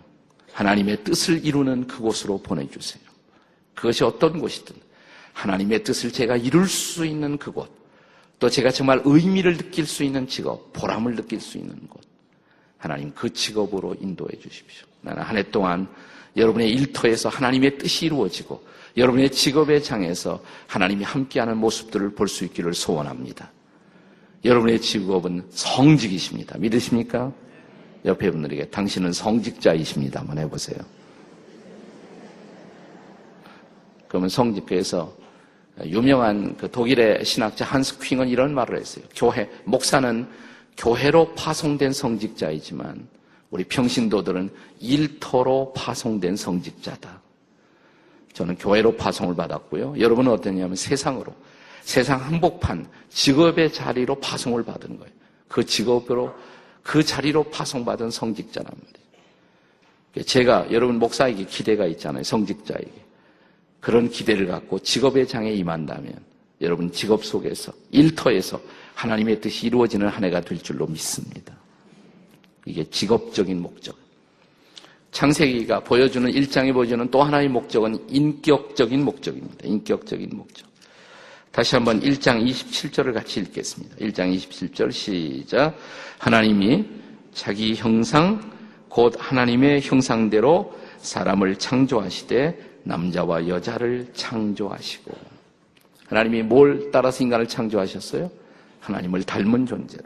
하나님의 0.53 1.05
뜻을 1.05 1.45
이루는 1.45 1.87
그곳으로 1.87 2.39
보내주세요. 2.39 3.03
그것이 3.75 4.05
어떤 4.05 4.39
곳이든 4.41 4.75
하나님의 5.35 5.85
뜻을 5.85 6.13
제가 6.13 6.37
이룰 6.37 6.67
수 6.67 7.05
있는 7.05 7.37
그곳, 7.37 7.71
또 8.39 8.49
제가 8.49 8.71
정말 8.71 9.03
의미를 9.05 9.57
느낄 9.57 9.87
수 9.87 10.03
있는 10.03 10.27
직업, 10.27 10.73
보람을 10.73 11.15
느낄 11.15 11.41
수 11.41 11.59
있는 11.59 11.77
곳, 11.89 12.01
하나님 12.79 13.13
그 13.15 13.33
직업으로 13.33 13.97
인도해 14.01 14.31
주십시오. 14.39 14.87
나는 15.03 15.23
한 15.23 15.37
해 15.37 15.43
동안 15.51 15.89
여러분의 16.37 16.71
일터에서 16.71 17.29
하나님의 17.29 17.79
뜻이 17.79 18.07
이루어지고 18.07 18.63
여러분의 18.97 19.31
직업의 19.31 19.83
장에서 19.83 20.43
하나님이 20.67 21.05
함께하는 21.05 21.57
모습들을 21.59 22.15
볼 22.15 22.29
수 22.29 22.45
있기를 22.45 22.73
소원합니다. 22.75 23.51
여러분의 24.45 24.81
직업은 24.81 25.45
성직이십니다. 25.51 26.59
믿으십니까? 26.59 27.33
옆에 28.05 28.31
분들에게 28.31 28.71
당신은 28.71 29.13
성직자이십니다. 29.13 30.21
한번 30.21 30.39
해보세요. 30.39 30.79
그러면 34.09 34.29
성직교에서 34.29 35.15
유명한 35.87 36.57
그 36.57 36.71
독일의 36.71 37.25
신학자 37.25 37.65
한스 37.65 37.99
퀸은 37.99 38.29
이런 38.29 38.55
말을 38.55 38.79
했어요. 38.79 39.05
교회, 39.15 39.49
목사는 39.65 40.27
교회로 40.77 41.35
파송된 41.35 41.93
성직자이지만 41.93 43.07
우리 43.51 43.65
평신도들은 43.65 44.51
일터로 44.81 45.73
파송된 45.75 46.37
성직자다. 46.37 47.21
저는 48.33 48.57
교회로 48.57 48.97
파송을 48.97 49.35
받았고요. 49.35 49.97
여러분은 49.99 50.33
어땠냐면 50.33 50.77
세상으로, 50.77 51.35
세상 51.83 52.21
한복판, 52.21 52.89
직업의 53.09 53.73
자리로 53.73 54.21
파송을 54.21 54.65
받은 54.65 54.99
거예요. 54.99 55.13
그 55.49 55.65
직업으로, 55.65 56.33
그 56.83 57.03
자리로 57.03 57.45
파송받은 57.45 58.11
성직자란 58.11 58.71
말이에요. 58.73 59.01
제가 60.27 60.69
여러분 60.73 60.99
목사에게 60.99 61.45
기대가 61.45 61.87
있잖아요. 61.87 62.23
성직자에게. 62.23 62.93
그런 63.81 64.11
기대를 64.11 64.47
갖고 64.47 64.79
직업의 64.79 65.27
장에 65.27 65.53
임한다면 65.53 66.15
여러분 66.61 66.93
직업 66.93 67.25
속에서 67.25 67.73
일터에서 67.91 68.61
하나님의 68.95 69.41
뜻이 69.41 69.67
이루어지는 69.67 70.09
한 70.09 70.23
해가 70.25 70.43
될 70.43 70.59
줄로 70.59 70.87
믿습니다. 70.87 71.55
이게 72.67 72.85
직업적인 72.85 73.61
목적. 73.61 73.97
창세기가 75.13 75.81
보여주는 75.81 76.31
일장이 76.31 76.73
보여주는 76.73 77.11
또 77.11 77.23
하나의 77.23 77.49
목적은 77.49 78.09
인격적인 78.09 79.05
목적입니다. 79.05 79.67
인격적인 79.67 80.31
목적. 80.33 80.70
다시 81.53 81.75
한번 81.75 82.01
1장 82.01 82.47
27절을 82.47 83.13
같이 83.13 83.41
읽겠습니다. 83.41 83.97
1장 83.97 84.35
27절 84.37 84.93
시작. 84.93 85.77
하나님이 86.19 86.87
자기 87.35 87.75
형상 87.75 88.41
곧 88.89 89.15
하나님의 89.19 89.81
형상대로 89.83 90.73
사람을 90.99 91.57
창조하시되 91.57 92.81
남자와 92.85 93.49
여자를 93.49 94.09
창조하시고 94.13 95.13
하나님이 96.07 96.43
뭘 96.43 96.91
따라서 96.93 97.25
인간을 97.25 97.49
창조하셨어요? 97.49 98.31
하나님을 98.81 99.25
닮은 99.25 99.67
존재로. 99.67 100.05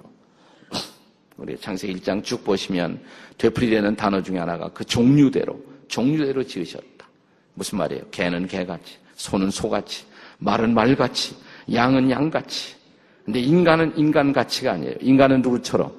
우리 1.36 1.58
창세기 1.58 1.96
1장 1.96 2.22
쭉 2.22 2.44
보시면 2.44 3.00
되풀이되는 3.38 3.96
단어 3.96 4.22
중에 4.22 4.38
하나가 4.38 4.68
그 4.68 4.84
종류대로 4.84 5.60
종류대로 5.88 6.44
지으셨다. 6.44 7.06
무슨 7.54 7.78
말이에요? 7.78 8.04
개는 8.10 8.46
개같이, 8.46 8.96
소는 9.16 9.50
소같이, 9.50 10.04
말은 10.44 10.74
말같이, 10.74 11.36
양은 11.72 12.10
양같이. 12.10 12.76
근데 13.24 13.40
인간은 13.40 13.96
인간같이가 13.96 14.72
아니에요. 14.72 14.94
인간은 15.00 15.40
누구처럼? 15.40 15.90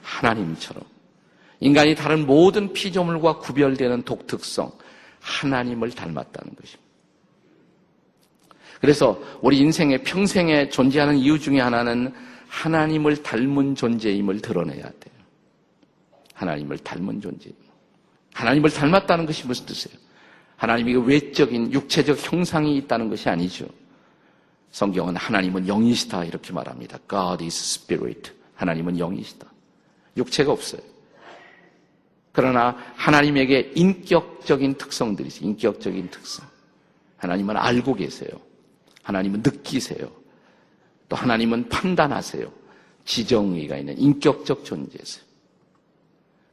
하나님처럼. 0.00 0.84
인간이 1.58 1.94
다른 1.94 2.26
모든 2.26 2.72
피조물과 2.72 3.38
구별되는 3.38 4.02
독특성, 4.02 4.72
하나님을 5.20 5.90
닮았다는 5.90 6.54
것입니다. 6.54 6.82
그래서 8.80 9.20
우리 9.40 9.58
인생의 9.58 10.02
평생에 10.02 10.68
존재하는 10.68 11.16
이유 11.16 11.38
중에 11.38 11.60
하나는 11.60 12.12
하나님을 12.48 13.22
닮은 13.22 13.74
존재임을 13.74 14.40
드러내야 14.40 14.82
돼요. 14.82 15.14
하나님을 16.34 16.78
닮은 16.78 17.20
존재. 17.20 17.50
하나님을 18.34 18.70
닮았다는 18.70 19.26
것이 19.26 19.46
무슨 19.46 19.66
뜻이에요? 19.66 19.98
하나님이 20.62 20.94
외적인 20.94 21.72
육체적 21.72 22.16
형상이 22.20 22.76
있다는 22.76 23.10
것이 23.10 23.28
아니죠. 23.28 23.66
성경은 24.70 25.16
하나님은 25.16 25.66
영이시다 25.66 26.24
이렇게 26.24 26.52
말합니다. 26.52 26.98
God 27.10 27.42
is 27.42 27.80
spirit. 27.80 28.30
하나님은 28.54 28.96
영이시다. 28.96 29.44
육체가 30.16 30.52
없어요. 30.52 30.80
그러나 32.30 32.76
하나님에게 32.94 33.72
인격적인 33.74 34.74
특성들이 34.74 35.26
있어요. 35.26 35.48
인격적인 35.48 36.10
특성. 36.12 36.46
하나님은 37.16 37.56
알고 37.56 37.94
계세요. 37.96 38.30
하나님은 39.02 39.42
느끼세요. 39.42 40.12
또 41.08 41.16
하나님은 41.16 41.70
판단하세요. 41.70 42.46
지정의가 43.04 43.78
있는 43.78 43.98
인격적 43.98 44.64
존재세요. 44.64 45.24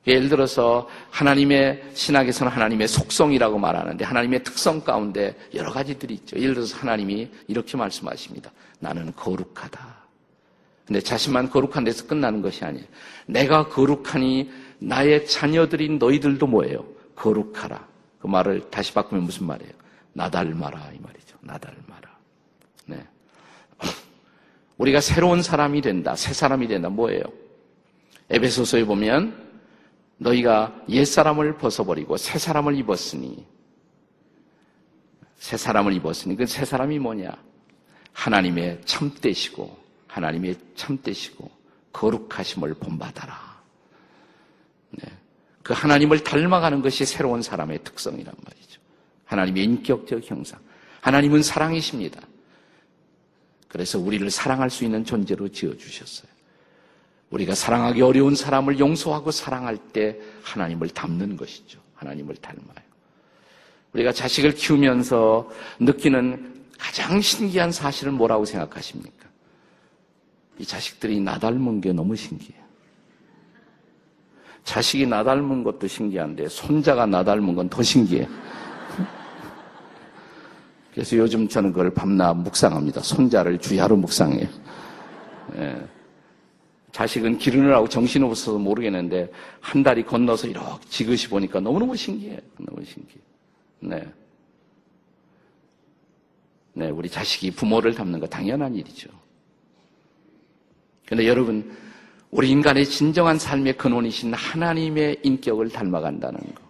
예를 0.10 0.28
들어서 0.28 0.90
하나님의 1.12 1.84
신학에서는 1.94 2.52
하나님의 2.52 2.88
속성이라고 2.88 3.60
말하는데 3.60 4.04
하나님의 4.04 4.44
특성 4.44 4.82
가운데 4.82 5.38
여러 5.54 5.72
가지들이 5.72 6.16
있죠. 6.16 6.38
예를 6.38 6.56
들어서 6.56 6.78
하나님이 6.78 7.30
이렇게 7.48 7.78
말씀하십니다. 7.78 8.52
나는 8.80 9.14
거룩하다. 9.16 10.00
근데 10.86 11.00
자신만 11.00 11.52
거룩한 11.52 11.84
데서 11.84 12.08
끝나는 12.08 12.42
것이 12.42 12.66
아니에요. 12.66 12.86
내가 13.28 13.68
거룩하니 13.68 14.52
나의 14.80 15.28
자녀들인 15.28 16.00
너희들도 16.00 16.48
뭐예요? 16.48 16.84
거룩하라. 17.16 17.88
그 18.20 18.26
말을 18.26 18.72
다시 18.72 18.92
바꾸면 18.94 19.26
무슨 19.26 19.46
말이에요? 19.46 19.72
나 20.14 20.28
닮아라 20.30 20.90
이 20.96 21.00
말이죠. 21.00 21.38
나 21.42 21.58
닮아라. 21.60 22.10
네. 22.88 23.06
우리가 24.78 25.02
새로운 25.02 25.44
사람이 25.44 25.82
된다. 25.82 26.16
새 26.16 26.34
사람이 26.34 26.68
된다. 26.68 26.90
뭐예요? 26.90 27.22
에베소서에 28.32 28.86
보면 28.86 29.49
너희가 30.20 30.84
옛사람을 30.90 31.58
벗어버리고 31.58 32.18
새 32.18 32.38
사람을 32.38 32.76
입었으니 32.76 33.46
새 35.38 35.58
사람을 35.58 35.94
입었으니 35.94 36.36
그 36.36 36.46
새 36.46 36.66
사람이 36.66 37.00
뭐냐? 37.00 37.32
하나님의 38.14 38.82
참되시고 38.86 39.78
하나님의 40.08 40.58
참되시고 40.76 41.50
거룩하심을 41.94 42.74
본받아라. 42.76 43.62
네. 44.92 45.04
그 45.64 45.74
하나님을 45.74 46.24
닮아가는 46.24 46.82
것이 46.82 47.06
새로운 47.06 47.42
사람의 47.42 47.84
특성이란 47.84 48.34
말이죠. 48.44 48.82
하나님의 49.26 49.64
인격적 49.64 50.30
형상. 50.30 50.60
하나님은 51.02 51.44
사랑이십니다. 51.44 52.22
그래서 53.70 54.00
우리를 54.00 54.30
사랑할 54.32 54.70
수 54.70 54.84
있는 54.84 55.06
존재로 55.06 55.48
지어 55.50 55.78
주셨어요. 55.78 56.30
우리가 57.30 57.54
사랑하기 57.56 58.02
어려운 58.02 58.36
사람을 58.36 58.80
용서하고 58.80 59.32
사랑할 59.32 59.78
때 59.78 60.20
하나님을 60.44 60.90
닮는 60.90 61.38
것이죠. 61.38 61.80
하나님을 61.96 62.36
닮아요. 62.38 62.90
우리가 63.94 64.12
자식을 64.12 64.54
키우면서 64.54 65.50
느끼는 65.80 66.56
가장 66.78 67.20
신기한 67.22 67.72
사실은 67.72 68.14
뭐라고 68.14 68.46
생각하십니까? 68.46 69.28
이 70.58 70.66
자식들이 70.66 71.20
나 71.20 71.38
닮은 71.38 71.82
게 71.82 71.94
너무 71.94 72.16
신기해요. 72.16 72.64
자식이 74.64 75.08
나 75.08 75.24
닮은 75.24 75.64
것도 75.64 75.88
신기한데 75.88 76.48
손자가 76.48 77.06
나 77.06 77.24
닮은 77.24 77.56
건 77.56 77.70
더 77.70 77.82
신기해. 77.82 78.28
그래서 80.94 81.18
요즘 81.18 81.48
저는 81.48 81.72
그걸 81.72 81.92
밤낮 81.92 82.34
묵상합니다. 82.34 83.02
손자를 83.02 83.58
주야로 83.58 83.96
묵상해요. 83.96 84.48
예. 85.56 85.88
자식은 86.92 87.38
기르느라고 87.38 87.88
정신없어서 87.88 88.58
모르겠는데 88.58 89.32
한 89.60 89.84
달이 89.84 90.04
건너서 90.04 90.48
이렇게 90.48 90.86
지그시 90.90 91.30
보니까 91.30 91.60
너무너무 91.60 91.96
신기해. 91.96 92.40
너무 92.58 92.84
신기해. 92.84 93.20
네. 93.82 94.08
네, 96.74 96.90
우리 96.90 97.10
자식이 97.10 97.52
부모를 97.52 97.94
닮는 97.94 98.20
거 98.20 98.28
당연한 98.28 98.76
일이죠. 98.76 99.10
그런데 101.06 101.28
여러분, 101.28 101.76
우리 102.32 102.50
인간의 102.52 102.86
진정한 102.86 103.40
삶의 103.40 103.78
근원이신 103.78 104.34
하나님의 104.34 105.20
인격을 105.24 105.70
닮아간다는 105.70 106.40
거. 106.40 106.70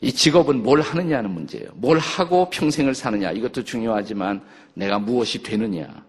이 0.00 0.12
직업은 0.12 0.62
뭘 0.62 0.80
하느냐는 0.80 1.30
문제예요. 1.30 1.70
뭘 1.74 1.98
하고 1.98 2.48
평생을 2.50 2.94
사느냐. 2.94 3.32
이것도 3.32 3.64
중요하지만 3.64 4.42
내가 4.74 4.98
무엇이 4.98 5.42
되느냐. 5.42 6.07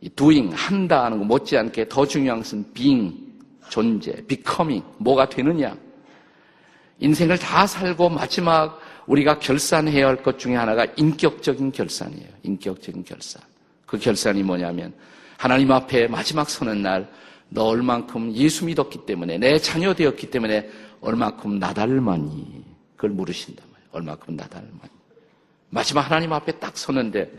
이 0.00 0.08
doing, 0.10 0.54
한다 0.54 1.04
하는 1.04 1.18
거 1.18 1.24
못지않게 1.24 1.88
더 1.88 2.06
중요한 2.06 2.40
것은 2.40 2.72
being, 2.72 3.16
존재, 3.68 4.12
becoming, 4.26 4.84
뭐가 4.98 5.28
되느냐. 5.28 5.76
인생을 7.00 7.38
다 7.38 7.66
살고 7.66 8.08
마지막 8.08 8.80
우리가 9.06 9.38
결산해야 9.38 10.06
할 10.06 10.22
것 10.22 10.38
중에 10.38 10.54
하나가 10.56 10.84
인격적인 10.96 11.72
결산이에요. 11.72 12.28
인격적인 12.42 13.04
결산. 13.04 13.42
그 13.86 13.98
결산이 13.98 14.42
뭐냐면 14.42 14.92
하나님 15.36 15.70
앞에 15.72 16.08
마지막 16.08 16.48
서는 16.50 16.82
날 16.82 17.08
너 17.50 17.64
얼만큼 17.64 18.34
예수 18.34 18.64
믿었기 18.66 19.06
때문에 19.06 19.38
내 19.38 19.58
자녀 19.58 19.94
되었기 19.94 20.30
때문에 20.30 20.68
얼만큼 21.00 21.58
나 21.58 21.72
닮았니? 21.72 22.64
그걸 22.96 23.10
물으신단 23.10 23.64
말이에요. 23.72 23.88
얼만큼 23.92 24.36
나 24.36 24.46
닮았니? 24.46 24.98
마지막 25.70 26.02
하나님 26.02 26.32
앞에 26.32 26.52
딱 26.52 26.76
서는데 26.76 27.32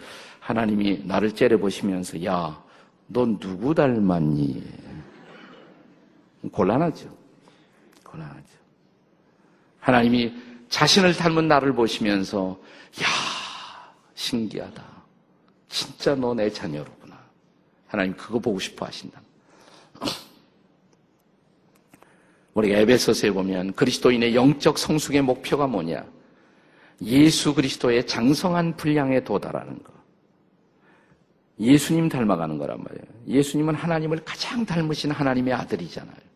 하나님이 0.49 1.03
나를 1.05 1.35
째려보시면서 1.35 2.25
야, 2.25 2.59
넌 3.05 3.38
누구 3.38 3.75
닮았니? 3.75 4.63
곤란하죠. 6.51 7.07
곤란하죠. 8.03 8.57
하나님이 9.79 10.33
자신을 10.69 11.13
닮은 11.13 11.47
나를 11.47 11.73
보시면서 11.73 12.59
야, 13.03 13.93
신기하다. 14.15 14.83
진짜 15.67 16.15
너 16.15 16.33
내 16.33 16.49
자녀로구나. 16.49 17.15
하나님 17.85 18.15
그거 18.15 18.39
보고 18.39 18.59
싶어 18.59 18.88
하신다. 18.88 19.21
우리가 22.55 22.79
에베소서에 22.79 23.29
보면 23.29 23.73
그리스도인의 23.73 24.33
영적 24.33 24.79
성숙의 24.79 25.21
목표가 25.21 25.67
뭐냐? 25.67 26.03
예수 27.03 27.53
그리스도의 27.53 28.07
장성한 28.07 28.77
분량에 28.77 29.23
도달하는 29.23 29.77
것. 29.83 29.98
예수님 31.59 32.07
닮아가는 32.07 32.57
거란 32.57 32.81
말이에요. 32.81 33.03
예수님은 33.27 33.75
하나님을 33.75 34.23
가장 34.23 34.65
닮으신 34.65 35.11
하나님의 35.11 35.53
아들이잖아요. 35.53 36.29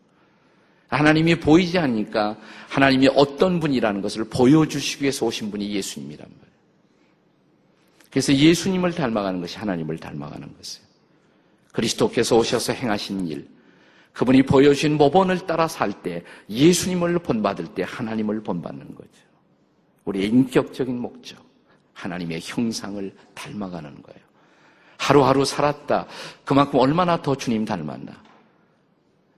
하나님이 0.88 1.40
보이지 1.40 1.78
않으니까 1.78 2.36
하나님이 2.68 3.08
어떤 3.14 3.58
분이라는 3.58 4.00
것을 4.00 4.24
보여주시기 4.24 5.02
위해서 5.02 5.26
오신 5.26 5.50
분이 5.50 5.74
예수님이란 5.74 6.26
말이에요. 6.28 6.54
그래서 8.10 8.32
예수님을 8.32 8.92
닮아가는 8.92 9.40
것이 9.40 9.58
하나님을 9.58 9.98
닮아가는 9.98 10.54
것이에요. 10.56 10.86
그리스도께서 11.72 12.36
오셔서 12.36 12.72
행하신 12.72 13.26
일, 13.26 13.48
그분이 14.12 14.44
보여주신 14.44 14.96
모본을 14.96 15.46
따라 15.46 15.66
살 15.66 16.02
때, 16.02 16.22
예수님을 16.48 17.18
본받을 17.18 17.74
때 17.74 17.82
하나님을 17.84 18.42
본받는 18.44 18.94
거죠. 18.94 19.10
우리의 20.04 20.28
인격적인 20.28 20.96
목적, 20.96 21.44
하나님의 21.94 22.40
형상을 22.44 23.12
닮아가는 23.34 24.02
거예요. 24.02 24.23
하루하루 25.04 25.44
살았다. 25.44 26.06
그만큼 26.44 26.78
얼마나 26.78 27.20
더 27.20 27.34
주님 27.34 27.66
닮았나. 27.66 28.12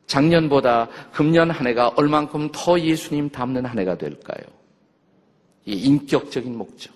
작년보다 0.07 0.89
금년 1.13 1.51
한 1.51 1.67
해가 1.67 1.89
얼만큼 1.97 2.51
더 2.53 2.79
예수님 2.79 3.31
닮는 3.31 3.67
한 3.67 3.77
해가 3.77 3.99
될까요? 3.99 4.47
이 5.65 5.73
인격적인 5.73 6.57
목적. 6.57 6.95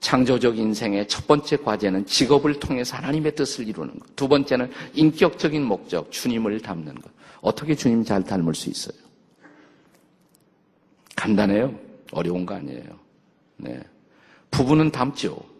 창조적 0.00 0.58
인생의 0.58 1.08
첫 1.08 1.26
번째 1.26 1.56
과제는 1.56 2.04
직업을 2.04 2.60
통해서 2.60 2.94
하나님의 2.98 3.34
뜻을 3.34 3.66
이루는 3.66 3.98
것. 3.98 4.14
두 4.16 4.28
번째는 4.28 4.70
인격적인 4.92 5.64
목적, 5.64 6.12
주님을 6.12 6.60
닮는 6.60 6.94
것. 6.94 7.10
어떻게 7.40 7.74
주님 7.74 8.04
잘 8.04 8.22
닮을 8.22 8.54
수 8.54 8.68
있어요? 8.68 8.98
간단해요. 11.16 11.74
어려운 12.12 12.44
거 12.44 12.54
아니에요. 12.54 12.98
네. 13.56 13.80
부부는 14.50 14.90
닮죠. 14.90 15.53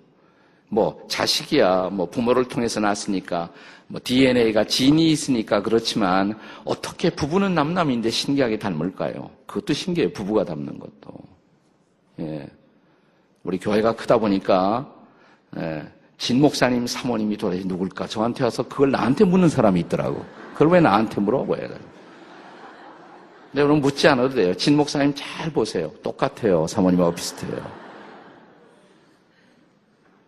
뭐 0.69 1.05
자식이야 1.09 1.91
뭐 1.93 2.07
부모를 2.07 2.47
통해서 2.47 2.81
낳았으니까 2.81 3.51
뭐 3.87 4.01
DNA가 4.03 4.65
진이 4.65 5.11
있으니까 5.11 5.63
그렇지만 5.63 6.39
어떻게 6.65 7.11
부부는 7.11 7.55
남남인데 7.55 8.11
신기하게 8.11 8.59
닮을까요? 8.59 9.31
그것도 9.47 9.73
신기해요. 9.73 10.13
부부가 10.13 10.45
닮는 10.45 10.79
것도. 10.79 11.15
예. 12.21 12.49
우리 13.43 13.59
교회가 13.59 13.95
크다 13.95 14.19
보니까 14.19 14.91
예. 15.59 15.83
진 16.17 16.41
목사님 16.41 16.87
사모님이 16.87 17.37
도대체 17.37 17.65
누굴까? 17.67 18.07
저한테 18.07 18.45
와서 18.45 18.63
그걸 18.63 18.91
나한테 18.91 19.25
묻는 19.25 19.49
사람이 19.49 19.81
있더라고. 19.81 20.25
그걸 20.53 20.69
왜 20.69 20.81
나한테 20.81 21.21
물어봐요? 21.21 21.69
근데 21.69 23.63
여러분 23.63 23.81
묻지 23.81 24.09
않아도 24.09 24.35
돼요. 24.35 24.55
진 24.55 24.77
목사님 24.77 25.13
잘 25.15 25.53
보세요. 25.53 25.91
똑같아요. 26.03 26.67
사모님하고 26.67 27.15
비슷해요. 27.15 27.84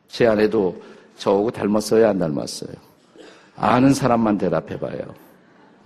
제 0.08 0.26
아내도 0.26 0.82
저하고 1.16 1.50
닮았어요? 1.50 2.08
안 2.08 2.18
닮았어요? 2.18 2.72
아는 3.56 3.94
사람만 3.94 4.38
대답해 4.38 4.78
봐요. 4.78 4.98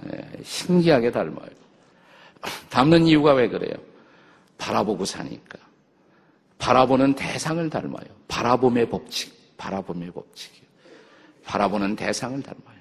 네, 0.02 0.20
신기하게 0.42 1.10
닮아요. 1.10 1.50
닮는 2.70 3.06
이유가 3.06 3.34
왜 3.34 3.48
그래요? 3.48 3.74
바라보고 4.58 5.04
사니까. 5.04 5.58
바라보는 6.58 7.14
대상을 7.14 7.68
닮아요. 7.70 8.06
바라봄의 8.28 8.90
법칙, 8.90 9.56
바라봄의 9.56 10.10
법칙이요. 10.10 10.66
바라보는 11.44 11.96
대상을 11.96 12.42
닮아요. 12.42 12.80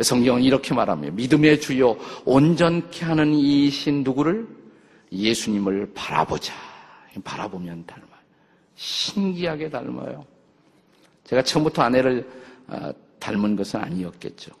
성경은 0.00 0.42
이렇게 0.42 0.74
말합니다. 0.74 1.14
믿음의 1.14 1.60
주요 1.60 1.96
온전케 2.24 3.04
하는 3.04 3.32
이신 3.34 4.02
누구를? 4.02 4.46
예수님을 5.12 5.92
바라보자. 5.94 6.54
바라보면 7.24 7.86
닮아요. 7.86 8.08
신기하게 8.74 9.70
닮아요. 9.70 10.24
제가 11.32 11.42
처음부터 11.42 11.80
아내를 11.80 12.28
아, 12.68 12.92
닮은 13.18 13.56
것은 13.56 13.80
아니었겠죠. 13.80 14.52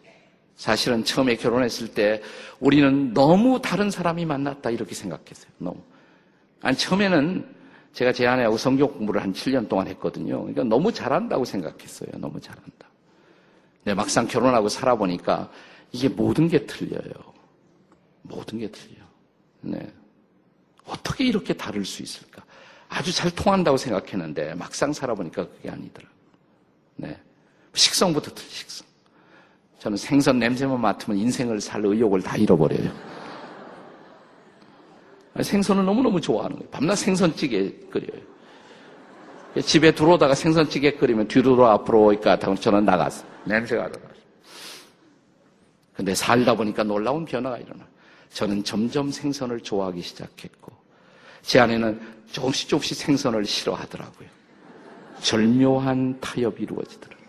사실은 0.56 1.04
처음에 1.04 1.36
결혼했을 1.36 1.88
때 1.88 2.22
우리는 2.60 3.12
너무 3.12 3.60
다른 3.60 3.90
사람이 3.90 4.24
만났다 4.24 4.70
이렇게 4.70 4.94
생각했어요. 4.94 5.52
너무. 5.58 5.82
아니 6.62 6.74
처음에는 6.74 7.44
제가 7.92 8.12
제 8.12 8.26
아내하고 8.26 8.56
성경 8.56 8.88
공부를 8.88 9.22
한 9.22 9.34
7년 9.34 9.68
동안 9.68 9.86
했거든요. 9.88 10.38
그러니까 10.38 10.64
너무 10.64 10.90
잘한다고 10.90 11.44
생각했어요. 11.44 12.10
너무 12.14 12.40
잘한다. 12.40 12.88
근데 13.84 13.94
막상 13.94 14.26
결혼하고 14.26 14.70
살아보니까 14.70 15.50
이게 15.90 16.08
모든 16.08 16.48
게 16.48 16.64
틀려요. 16.64 17.12
모든 18.22 18.60
게 18.60 18.70
틀려. 18.70 18.96
네. 19.60 19.92
어떻게 20.86 21.26
이렇게 21.26 21.52
다를 21.52 21.84
수 21.84 22.02
있을까? 22.02 22.42
아주 22.88 23.12
잘 23.12 23.30
통한다고 23.30 23.76
생각했는데 23.76 24.54
막상 24.54 24.90
살아보니까 24.90 25.46
그게 25.46 25.68
아니더라. 25.68 26.08
네. 26.96 27.16
식성부터 27.74 28.32
틀 28.34 28.48
식성. 28.48 28.86
저는 29.78 29.96
생선 29.96 30.38
냄새만 30.38 30.80
맡으면 30.80 31.18
인생을 31.18 31.60
살 31.60 31.84
의욕을 31.84 32.22
다 32.22 32.36
잃어버려요. 32.36 32.90
생선을 35.40 35.84
너무너무 35.84 36.20
좋아하는 36.20 36.56
거예요. 36.56 36.70
밤낮 36.70 36.96
생선찌개 36.96 37.72
끓여요. 37.90 38.22
집에 39.64 39.90
들어오다가 39.90 40.34
생선찌개 40.34 40.92
끓이면 40.92 41.28
뒤로 41.28 41.66
앞으로 41.66 42.04
오니까 42.04 42.38
저는 42.38 42.84
나갔어. 42.84 43.24
냄새가 43.44 43.84
나가. 43.84 43.98
근데 45.94 46.14
살다 46.14 46.54
보니까 46.54 46.82
놀라운 46.82 47.24
변화가 47.24 47.58
일어나. 47.58 47.86
저는 48.30 48.64
점점 48.64 49.10
생선을 49.10 49.60
좋아하기 49.60 50.00
시작했고, 50.00 50.72
제 51.42 51.60
아내는 51.60 52.00
조금씩 52.30 52.68
조금씩 52.68 52.96
생선을 52.96 53.44
싫어하더라고요. 53.44 54.28
절묘한 55.22 56.20
타협이 56.20 56.64
이루어지더라고요. 56.64 57.28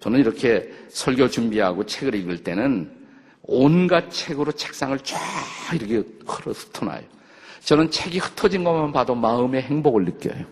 저는 0.00 0.20
이렇게 0.20 0.70
설교 0.88 1.28
준비하고 1.28 1.86
책을 1.86 2.14
읽을 2.14 2.42
때는 2.42 2.90
온갖 3.42 4.10
책으로 4.10 4.52
책상을 4.52 4.98
쫙 5.00 5.18
이렇게 5.74 6.08
흩어놔요. 6.26 7.02
저는 7.60 7.90
책이 7.90 8.18
흩어진 8.18 8.64
것만 8.64 8.92
봐도 8.92 9.14
마음의 9.14 9.62
행복을 9.62 10.04
느껴요. 10.04 10.44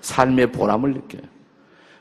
삶의 0.00 0.52
보람을 0.52 0.94
느껴요. 0.94 1.22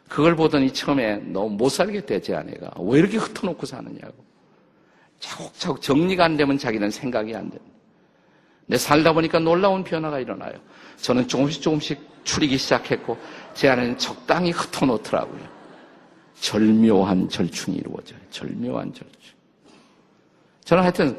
그걸 0.08 0.36
보더니 0.36 0.72
처음에 0.72 1.18
너무 1.18 1.50
못 1.50 1.70
살겠대, 1.70 2.22
제 2.22 2.34
아내가. 2.34 2.72
왜 2.80 3.00
이렇게 3.00 3.18
흩어놓고 3.18 3.66
사느냐고. 3.66 4.16
차곡차곡 5.20 5.82
정리가 5.82 6.24
안 6.24 6.38
되면 6.38 6.58
자기는 6.58 6.90
생각이 6.90 7.36
안 7.36 7.50
된다. 7.50 7.66
내 8.68 8.78
살다 8.78 9.14
보니까 9.14 9.40
놀라운 9.40 9.84
변화가 9.84 10.20
일어나요. 10.20 10.54
저는 10.98 11.28
조금씩 11.28 11.62
조금씩 11.62 12.17
추리기 12.28 12.58
시작했고 12.58 13.18
제 13.54 13.70
안에는 13.70 13.98
적당히 13.98 14.52
흩어놓더라고요. 14.52 15.58
절묘한 16.40 17.30
절충이 17.30 17.78
이루어져요. 17.78 18.20
절묘한 18.30 18.94
절충. 18.94 19.36
저는 20.64 20.84
하여튼 20.84 21.18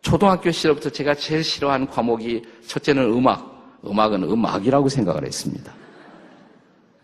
초등학교 0.00 0.50
시절부터 0.50 0.90
제가 0.90 1.14
제일 1.14 1.44
싫어하는 1.44 1.86
과목이 1.86 2.42
첫째는 2.66 3.04
음악. 3.04 3.54
음악은 3.84 4.24
음악이라고 4.24 4.88
생각을 4.88 5.24
했습니다. 5.24 5.72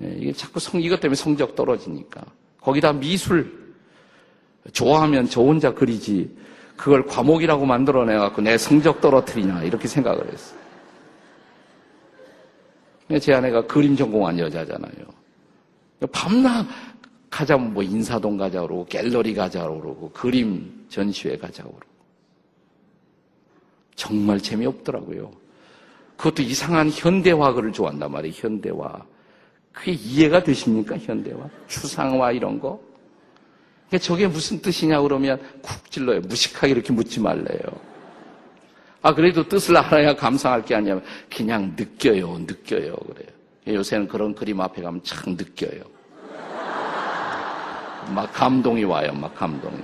예, 0.02 0.14
이게 0.18 0.32
자꾸 0.32 0.58
성, 0.58 0.80
이것 0.80 0.98
때문에 0.98 1.14
성적 1.14 1.54
떨어지니까. 1.54 2.22
거기다 2.60 2.92
미술. 2.94 3.74
좋아하면 4.72 5.28
저 5.28 5.42
혼자 5.42 5.72
그리지. 5.72 6.34
그걸 6.76 7.06
과목이라고 7.06 7.66
만들어내갖고 7.66 8.40
내 8.42 8.56
성적 8.56 9.00
떨어뜨리냐. 9.00 9.62
이렇게 9.64 9.86
생각을 9.86 10.32
했어요. 10.32 10.61
제 13.18 13.32
아내가 13.34 13.66
그림 13.66 13.96
전공한 13.96 14.38
여자잖아요. 14.38 14.92
밤낮 16.12 16.66
가자면 17.30 17.72
뭐 17.72 17.82
인사동 17.82 18.36
가자고 18.36 18.66
그러고 18.66 18.86
갤러리 18.86 19.34
가자고 19.34 19.80
그러고 19.80 20.10
그림 20.10 20.86
전시회 20.88 21.36
가자고 21.36 21.70
그러고 21.70 21.92
정말 23.94 24.40
재미없더라고요. 24.40 25.32
그것도 26.16 26.42
이상한 26.42 26.90
현대화를 26.90 27.72
좋아한단 27.72 28.10
말이에요. 28.10 28.34
현대화. 28.36 29.04
그게 29.72 29.92
이해가 29.92 30.42
되십니까? 30.42 30.98
현대화? 30.98 31.48
추상화 31.66 32.32
이런 32.32 32.60
거? 32.60 32.80
저게 34.00 34.26
무슨 34.26 34.60
뜻이냐 34.60 35.00
그러면 35.02 35.40
쿡 35.62 35.90
찔러요. 35.90 36.20
무식하게 36.20 36.72
이렇게 36.72 36.92
묻지 36.92 37.20
말래요. 37.20 37.91
아, 39.02 39.12
그래도 39.12 39.46
뜻을 39.46 39.76
알아야 39.76 40.14
감상할 40.14 40.64
게 40.64 40.76
아니라 40.76 41.00
그냥 41.34 41.74
느껴요, 41.76 42.38
느껴요. 42.38 42.94
그래요. 42.94 43.28
요새는 43.66 44.06
그런 44.08 44.34
그림 44.34 44.60
앞에 44.60 44.80
가면 44.80 45.02
참 45.02 45.36
느껴요. 45.36 45.82
막 48.14 48.32
감동이 48.32 48.84
와요, 48.84 49.12
막 49.12 49.34
감동이. 49.34 49.76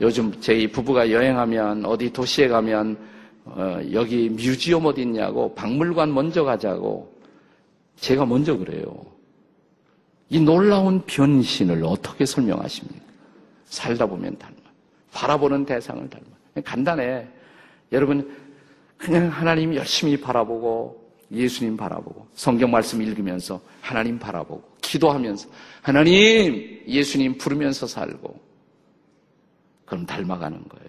요즘 0.00 0.32
제 0.40 0.66
부부가 0.66 1.10
여행하면 1.10 1.84
어디 1.84 2.12
도시에 2.12 2.48
가면 2.48 2.96
어, 3.44 3.78
여기 3.92 4.30
뮤지엄 4.30 4.86
어디 4.86 5.02
있냐고 5.02 5.54
박물관 5.54 6.12
먼저 6.12 6.44
가자고 6.44 7.14
제가 7.96 8.24
먼저 8.24 8.56
그래요. 8.56 8.84
이 10.30 10.40
놀라운 10.40 11.02
변신을 11.04 11.84
어떻게 11.84 12.24
설명하십니까? 12.24 13.04
살다 13.66 14.06
보면 14.06 14.38
닮아. 14.38 14.54
바라보는 15.12 15.66
대상을 15.66 16.08
닮아. 16.08 16.24
간단해. 16.64 17.26
여러분, 17.94 18.36
그냥 18.98 19.28
하나님 19.28 19.74
열심히 19.74 20.16
바라보고 20.20 21.02
예수님 21.32 21.76
바라보고 21.76 22.28
성경 22.34 22.70
말씀 22.70 23.02
읽으면서 23.02 23.60
하나님 23.80 24.18
바라보고 24.18 24.62
기도하면서 24.82 25.48
하나님 25.82 26.82
예수님 26.86 27.38
부르면서 27.38 27.86
살고 27.86 28.38
그럼 29.84 30.06
닮아가는 30.06 30.68
거예요. 30.68 30.88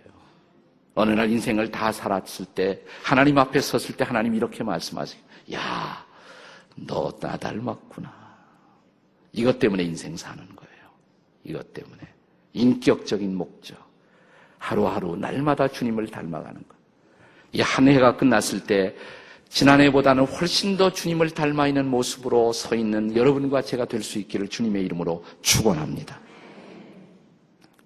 어느 0.94 1.12
날 1.12 1.30
인생을 1.30 1.72
다 1.72 1.92
살았을 1.92 2.46
때 2.46 2.82
하나님 3.04 3.38
앞에 3.38 3.60
섰을 3.60 3.98
때 3.98 4.04
하나님 4.04 4.36
이렇게 4.36 4.64
말씀하세요. 4.64 5.22
야, 5.54 6.06
너 6.76 7.12
나 7.20 7.38
닮았구나. 7.38 8.14
이것 9.34 9.60
때문에 9.60 9.84
인생 9.84 10.16
사는 10.16 10.38
거예요. 10.38 10.90
이것 11.44 11.74
때문에 11.74 12.02
인격적인 12.54 13.36
목적. 13.36 13.78
하루하루 14.58 15.16
날마다 15.18 15.68
주님을 15.68 16.08
닮아가는 16.08 16.64
거. 16.68 16.75
이 17.56 17.62
한 17.62 17.88
해가 17.88 18.18
끝났을 18.18 18.64
때 18.64 18.96
지난해보다는 19.50 20.26
훨씬 20.26 20.76
더 20.76 20.92
주님을 20.92 21.30
닮아 21.32 21.68
있는 21.68 21.88
모습으로 21.88 22.52
서 22.52 22.76
있는 22.76 23.16
여러분과 23.16 23.62
제가 23.62 23.86
될 23.86 24.04
수 24.04 24.20
있기를 24.20 24.48
주님의 24.50 24.84
이름으로 24.86 25.24
축원합니다. 25.42 26.20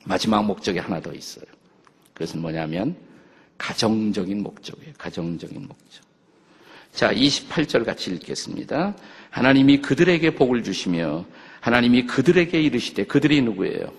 마지막 0.06 0.44
목적이 0.46 0.80
하나 0.80 1.00
더 1.00 1.14
있어요. 1.14 1.46
그것은 2.14 2.42
뭐냐면 2.42 2.96
가정적인 3.58 4.42
목적이에요. 4.42 4.94
가정적인 4.98 5.62
목적. 5.68 6.04
자, 6.94 7.14
28절 7.14 7.86
같이 7.86 8.10
읽겠습니다. 8.12 8.96
하나님이 9.30 9.82
그들에게 9.82 10.34
복을 10.34 10.64
주시며 10.64 11.26
하나님이 11.62 12.08
그들에게 12.08 12.60
이르시되 12.60 13.06
그들이 13.06 13.42
누구예요? 13.44 13.94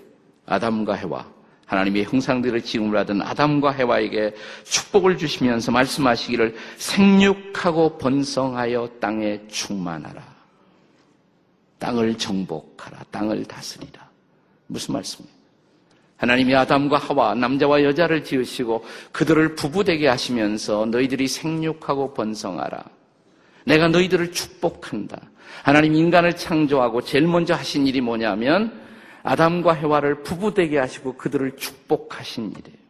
아담과 0.47 0.95
해와 0.95 1.31
하나님의 1.71 2.05
형상들을 2.05 2.63
지음을 2.63 2.99
하던 2.99 3.23
아담과 3.23 3.71
해와에게 3.71 4.35
축복을 4.65 5.17
주시면서 5.17 5.71
말씀하시기를 5.71 6.57
생육하고 6.77 7.97
번성하여 7.97 8.91
땅에 9.01 9.41
충만하라. 9.47 10.21
땅을 11.79 12.19
정복하라. 12.19 13.05
땅을 13.13 13.45
다스리라. 13.45 14.11
무슨 14.67 14.95
말씀이에요? 14.95 15.33
하나님이 16.17 16.57
아담과 16.57 16.99
하와 16.99 17.37
남자와 17.37 17.85
여자를 17.85 18.25
지으시고 18.25 18.85
그들을 19.13 19.55
부부되게 19.55 20.09
하시면서 20.09 20.87
너희들이 20.87 21.29
생육하고 21.29 22.15
번성하라. 22.15 22.83
내가 23.65 23.87
너희들을 23.87 24.33
축복한다. 24.33 25.21
하나님 25.63 25.95
인간을 25.95 26.35
창조하고 26.35 27.03
제일 27.03 27.29
먼저 27.29 27.55
하신 27.55 27.87
일이 27.87 28.01
뭐냐면 28.01 28.73
아담과 29.23 29.75
해와를 29.75 30.23
부부되게 30.23 30.79
하시고 30.79 31.17
그들을 31.17 31.57
축복하신 31.57 32.53
일이에요. 32.53 32.81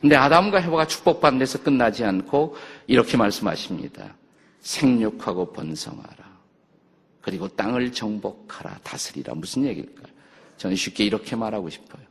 근데 0.00 0.16
아담과 0.16 0.58
해와가 0.58 0.86
축복받는 0.86 1.38
데서 1.38 1.62
끝나지 1.62 2.04
않고 2.04 2.56
이렇게 2.88 3.16
말씀하십니다. 3.16 4.14
생육하고 4.60 5.52
번성하라. 5.52 6.32
그리고 7.20 7.48
땅을 7.48 7.92
정복하라. 7.92 8.80
다스리라. 8.82 9.34
무슨 9.34 9.64
얘기일까요? 9.64 10.06
저는 10.56 10.76
쉽게 10.76 11.04
이렇게 11.04 11.36
말하고 11.36 11.70
싶어요. 11.70 12.02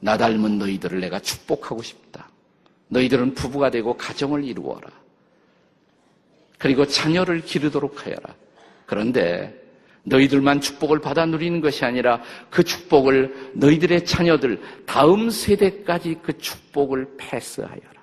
나 0.00 0.16
닮은 0.16 0.58
너희들을 0.58 1.00
내가 1.00 1.20
축복하고 1.20 1.82
싶다. 1.82 2.28
너희들은 2.88 3.34
부부가 3.34 3.70
되고 3.70 3.96
가정을 3.96 4.44
이루어라. 4.44 4.88
그리고 6.58 6.86
자녀를 6.86 7.42
기르도록 7.42 8.04
하여라. 8.04 8.34
그런데 8.86 9.59
너희들만 10.04 10.60
축복을 10.60 11.00
받아 11.00 11.26
누리는 11.26 11.60
것이 11.60 11.84
아니라 11.84 12.22
그 12.48 12.64
축복을 12.64 13.52
너희들의 13.54 14.04
자녀들 14.04 14.60
다음 14.86 15.30
세대까지 15.30 16.20
그 16.22 16.36
축복을 16.38 17.16
패스하여라. 17.16 18.00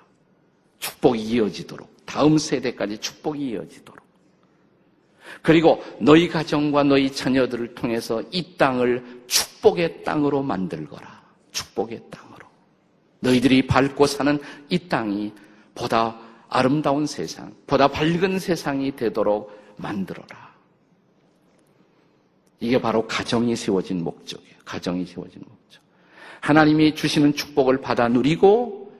축복이 0.78 1.20
이어지도록 1.20 2.06
다음 2.06 2.38
세대까지 2.38 2.98
축복이 2.98 3.50
이어지도록. 3.50 4.06
그리고 5.42 5.82
너희 6.00 6.28
가정과 6.28 6.84
너희 6.84 7.12
자녀들을 7.12 7.74
통해서 7.74 8.22
이 8.30 8.56
땅을 8.56 9.22
축복의 9.26 10.04
땅으로 10.04 10.42
만들거라. 10.42 11.22
축복의 11.52 12.02
땅으로. 12.10 12.46
너희들이 13.20 13.66
밟고 13.66 14.06
사는 14.06 14.38
이 14.68 14.78
땅이 14.88 15.32
보다 15.74 16.18
아름다운 16.48 17.06
세상, 17.06 17.52
보다 17.66 17.88
밝은 17.88 18.38
세상이 18.38 18.96
되도록 18.96 19.52
만들어라. 19.76 20.47
이게 22.60 22.80
바로 22.80 23.06
가정이 23.06 23.54
세워진 23.56 24.02
목적이에요. 24.02 24.54
가정이 24.64 25.06
세워진 25.06 25.42
목적. 25.46 25.82
하나님이 26.40 26.94
주시는 26.94 27.34
축복을 27.34 27.80
받아 27.80 28.08
누리고 28.08 28.92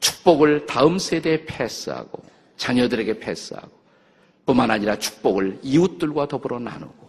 축복을 0.00 0.66
다음 0.66 0.98
세대에 0.98 1.44
패스하고 1.44 2.22
자녀들에게 2.56 3.18
패스하고 3.20 3.70
뿐만 4.46 4.70
아니라 4.70 4.98
축복을 4.98 5.58
이웃들과 5.62 6.28
더불어 6.28 6.58
나누고 6.58 7.04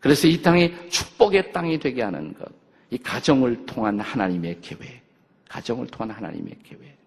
그래서 0.00 0.26
이 0.26 0.40
땅이 0.40 0.88
축복의 0.88 1.52
땅이 1.52 1.78
되게 1.78 2.02
하는 2.02 2.32
것. 2.34 2.48
이 2.90 2.98
가정을 2.98 3.66
통한 3.66 4.00
하나님의 4.00 4.58
계획. 4.62 5.02
가정을 5.48 5.86
통한 5.88 6.16
하나님의 6.16 6.56
계획. 6.64 6.98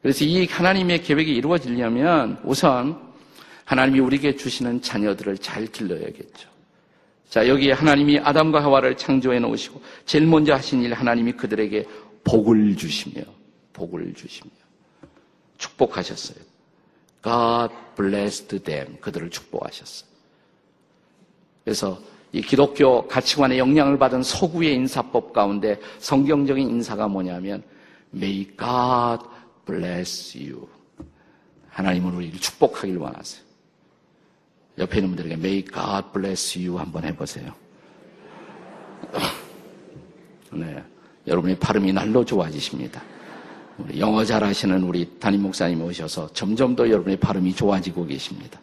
그래서 0.00 0.24
이 0.24 0.46
하나님의 0.46 1.02
계획이 1.02 1.34
이루어지려면 1.34 2.40
우선 2.44 3.07
하나님이 3.68 4.00
우리에게 4.00 4.34
주시는 4.34 4.80
자녀들을 4.80 5.36
잘 5.38 5.66
길러야겠죠. 5.66 6.48
자, 7.28 7.46
여기에 7.46 7.72
하나님이 7.72 8.18
아담과 8.18 8.62
하와를 8.64 8.96
창조해 8.96 9.40
놓으시고 9.40 9.82
제일 10.06 10.26
먼저 10.26 10.54
하신 10.54 10.82
일 10.82 10.94
하나님이 10.94 11.32
그들에게 11.32 11.86
복을 12.24 12.74
주시며 12.76 13.22
복을 13.74 14.14
주시며 14.14 14.50
축복하셨어요. 15.58 16.38
God 17.22 17.74
blessed 17.94 18.58
them. 18.60 18.96
그들을 19.02 19.28
축복하셨어요. 19.28 20.08
그래서 21.62 22.00
이 22.32 22.40
기독교 22.40 23.06
가치관의 23.06 23.58
영향을 23.58 23.98
받은 23.98 24.22
서구의 24.22 24.76
인사법 24.76 25.34
가운데 25.34 25.78
성경적인 25.98 26.70
인사가 26.70 27.06
뭐냐면 27.06 27.62
May 28.14 28.46
God 28.46 29.28
bless 29.66 30.38
you. 30.38 30.66
하나님은 31.68 32.14
우리를 32.14 32.40
축복하길 32.40 32.96
원하세요. 32.96 33.47
옆에 34.78 34.98
있는 34.98 35.10
분들에게 35.10 35.34
May 35.34 35.64
God 35.64 36.08
bless 36.12 36.58
you 36.58 36.78
한번 36.78 37.04
해보세요. 37.04 37.52
네. 40.52 40.82
여러분의 41.26 41.58
발음이 41.58 41.92
날로 41.92 42.24
좋아지십니다. 42.24 43.02
우리 43.78 44.00
영어 44.00 44.24
잘하시는 44.24 44.82
우리 44.82 45.18
담임 45.20 45.42
목사님 45.42 45.82
오셔서 45.82 46.32
점점 46.32 46.74
더 46.74 46.88
여러분의 46.88 47.18
발음이 47.18 47.54
좋아지고 47.54 48.06
계십니다. 48.06 48.60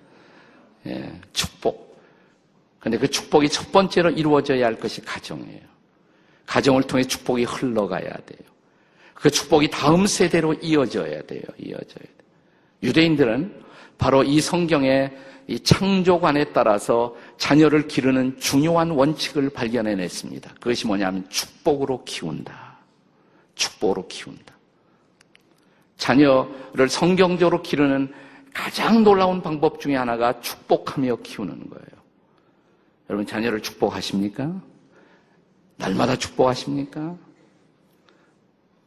예, 0.87 1.11
축복. 1.31 1.95
근데 2.79 2.97
그 2.97 3.09
축복이 3.09 3.49
첫 3.49 3.71
번째로 3.71 4.09
이루어져야 4.09 4.65
할 4.65 4.79
것이 4.79 5.01
가정이에요. 5.01 5.61
가정을 6.45 6.83
통해 6.83 7.03
축복이 7.03 7.43
흘러가야 7.45 8.01
돼요. 8.01 8.39
그 9.13 9.31
축복이 9.31 9.69
다음 9.71 10.05
세대로 10.05 10.53
이어져야 10.53 11.21
돼요. 11.23 11.41
이어져야 11.57 11.85
돼요. 11.85 12.15
유대인들은 12.83 13.64
바로 13.97 14.23
이 14.23 14.41
성경의 14.41 15.15
이 15.47 15.59
창조관에 15.59 16.45
따라서 16.53 17.15
자녀를 17.37 17.87
기르는 17.87 18.39
중요한 18.39 18.91
원칙을 18.91 19.51
발견해냈습니다. 19.51 20.55
그것이 20.55 20.87
뭐냐면 20.87 21.29
축복으로 21.29 22.03
키운다. 22.03 22.77
축복으로 23.53 24.07
키운다. 24.07 24.55
자녀를 25.97 26.89
성경적으로 26.89 27.61
기르는 27.61 28.11
가장 28.53 29.03
놀라운 29.03 29.41
방법 29.41 29.79
중에 29.79 29.95
하나가 29.95 30.39
축복하며 30.41 31.17
키우는 31.17 31.69
거예요. 31.69 31.85
여러분 33.09 33.27
자녀를 33.27 33.61
축복하십니까? 33.61 34.61
날마다 35.77 36.15
축복하십니까? 36.15 37.15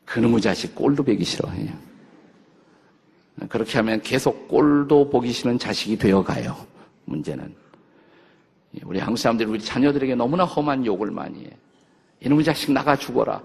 그놈의 0.06 0.40
자식 0.40 0.74
꼴도 0.74 1.04
배기 1.04 1.22
싫어해요. 1.24 1.87
그렇게 3.48 3.78
하면 3.78 4.00
계속 4.02 4.48
꼴도 4.48 5.10
보기 5.10 5.32
싫은 5.32 5.58
자식이 5.58 5.96
되어 5.98 6.22
가요. 6.22 6.56
문제는. 7.04 7.54
우리 8.84 8.98
한국 8.98 9.18
사람들이 9.18 9.48
우리 9.48 9.60
자녀들에게 9.60 10.14
너무나 10.14 10.44
험한 10.44 10.84
욕을 10.86 11.10
많이 11.10 11.44
해. 11.44 11.50
이놈의 12.20 12.44
자식 12.44 12.72
나가 12.72 12.96
죽어라. 12.96 13.42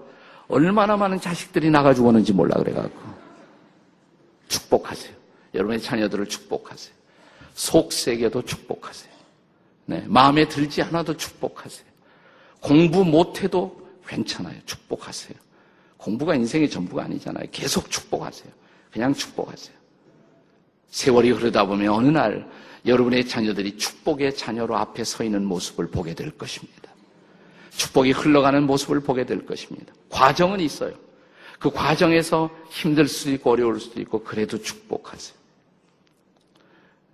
얼마나 0.48 0.96
많은 0.96 1.20
자식들이 1.20 1.70
나가 1.70 1.94
죽었는지 1.94 2.32
몰라 2.32 2.56
그래갖고. 2.56 3.00
축복하세요. 4.48 5.14
여러분의 5.54 5.80
자녀들을 5.80 6.26
축복하세요. 6.26 6.94
속세계도 7.54 8.42
축복하세요. 8.42 9.12
네, 9.86 10.04
마음에 10.06 10.46
들지 10.48 10.82
않아도 10.82 11.16
축복하세요. 11.16 11.86
공부 12.60 13.04
못해도 13.04 13.80
괜찮아요. 14.06 14.58
축복하세요. 14.66 15.38
공부가 15.96 16.34
인생의 16.34 16.68
전부가 16.68 17.04
아니잖아요. 17.04 17.46
계속 17.50 17.90
축복하세요. 17.90 18.50
그냥 18.90 19.14
축복하세요. 19.14 19.74
세월이 20.90 21.30
흐르다 21.30 21.66
보면 21.66 21.92
어느 21.92 22.08
날 22.08 22.48
여러분의 22.86 23.26
자녀들이 23.26 23.76
축복의 23.76 24.36
자녀로 24.36 24.76
앞에 24.76 25.04
서 25.04 25.24
있는 25.24 25.44
모습을 25.44 25.88
보게 25.88 26.14
될 26.14 26.30
것입니다. 26.30 26.92
축복이 27.70 28.12
흘러가는 28.12 28.62
모습을 28.64 29.00
보게 29.00 29.24
될 29.24 29.44
것입니다. 29.44 29.92
과정은 30.08 30.60
있어요. 30.60 30.94
그 31.58 31.70
과정에서 31.70 32.50
힘들 32.68 33.08
수도 33.08 33.32
있고 33.32 33.52
어려울 33.52 33.80
수도 33.80 34.00
있고 34.00 34.22
그래도 34.22 34.60
축복하세요. 34.60 35.36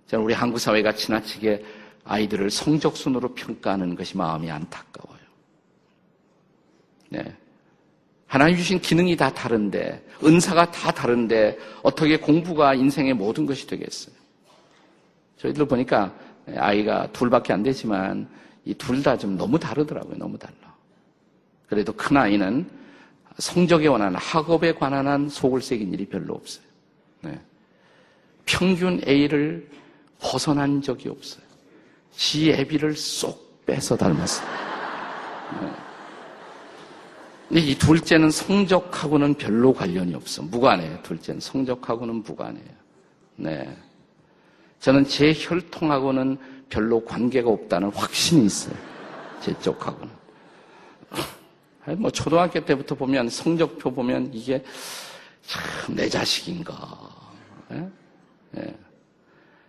저는 0.07 0.25
우리 0.25 0.33
한국 0.33 0.59
사회가 0.59 0.93
지나치게 0.93 1.63
아이들을 2.03 2.49
성적순으로 2.49 3.33
평가하는 3.33 3.95
것이 3.95 4.17
마음이 4.17 4.51
안타까워요. 4.51 5.21
네. 7.09 7.37
하나님 8.31 8.55
주신 8.55 8.79
기능이 8.79 9.17
다 9.17 9.29
다른데, 9.33 10.01
은사가 10.23 10.71
다 10.71 10.89
다른데, 10.89 11.57
어떻게 11.83 12.17
공부가 12.17 12.73
인생의 12.73 13.13
모든 13.13 13.45
것이 13.45 13.67
되겠어요? 13.67 14.15
저희들 15.35 15.65
보니까 15.65 16.13
아이가 16.55 17.11
둘밖에 17.11 17.51
안 17.51 17.61
되지만, 17.61 18.29
이 18.63 18.73
둘 18.75 19.03
다 19.03 19.17
좀 19.17 19.35
너무 19.35 19.59
다르더라고요. 19.59 20.15
너무 20.17 20.37
달라. 20.37 20.55
그래도 21.67 21.91
큰 21.91 22.15
아이는 22.15 22.65
성적에 23.37 23.89
관한, 23.89 24.15
학업에 24.15 24.75
관한 24.75 25.07
한 25.07 25.27
속을 25.27 25.61
새긴 25.61 25.93
일이 25.93 26.05
별로 26.05 26.33
없어요. 26.35 26.63
네. 27.23 27.37
평균 28.45 29.01
A를 29.05 29.67
벗어난 30.21 30.81
적이 30.81 31.09
없어요. 31.09 31.43
지 32.15 32.51
애비를 32.51 32.95
쏙 32.95 33.65
빼서 33.65 33.97
닮았어요. 33.97 34.47
네. 35.61 35.90
근데 37.51 37.65
이 37.65 37.77
둘째는 37.77 38.31
성적하고는 38.31 39.33
별로 39.33 39.73
관련이 39.73 40.15
없어. 40.15 40.41
무관해요. 40.41 41.01
둘째는 41.03 41.41
성적하고는 41.41 42.23
무관해요. 42.23 42.63
네. 43.35 43.77
저는 44.79 45.05
제 45.05 45.33
혈통하고는 45.35 46.37
별로 46.69 47.03
관계가 47.03 47.49
없다는 47.49 47.89
확신이 47.89 48.45
있어요. 48.45 48.73
제 49.41 49.53
쪽하고는. 49.59 50.13
뭐 51.97 52.09
초등학교 52.09 52.63
때부터 52.63 52.95
보면 52.95 53.27
성적표 53.27 53.91
보면 53.91 54.31
이게 54.33 54.63
참 55.41 55.93
내 55.93 56.07
자식인가. 56.07 57.09
예? 57.73 57.89
예. 58.59 58.77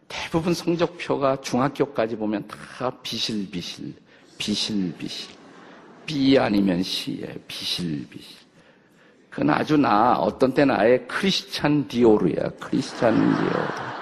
대부분 0.07 0.55
성적표가 0.55 1.41
중학교까지 1.41 2.15
보면 2.15 2.47
다 2.47 2.91
비실비실, 3.03 3.93
비실비실. 4.39 5.42
B 6.07 6.39
아니면 6.39 6.83
C에 6.83 7.35
비실비실. 7.47 8.43
그건 9.31 9.51
아주 9.51 9.77
나, 9.77 10.15
어떤 10.19 10.53
때는 10.53 10.75
아예 10.75 10.99
크리스찬 11.09 11.89
디오르야. 11.89 12.51
크리스찬 12.61 13.15
디오르. 13.17 13.93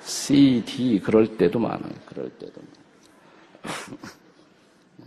C, 0.00 0.62
D, 0.64 0.98
그럴 1.00 1.36
때도 1.36 1.58
많아요. 1.58 1.92
그럴 2.06 2.30
때도 2.30 2.54
많아요. 2.60 3.98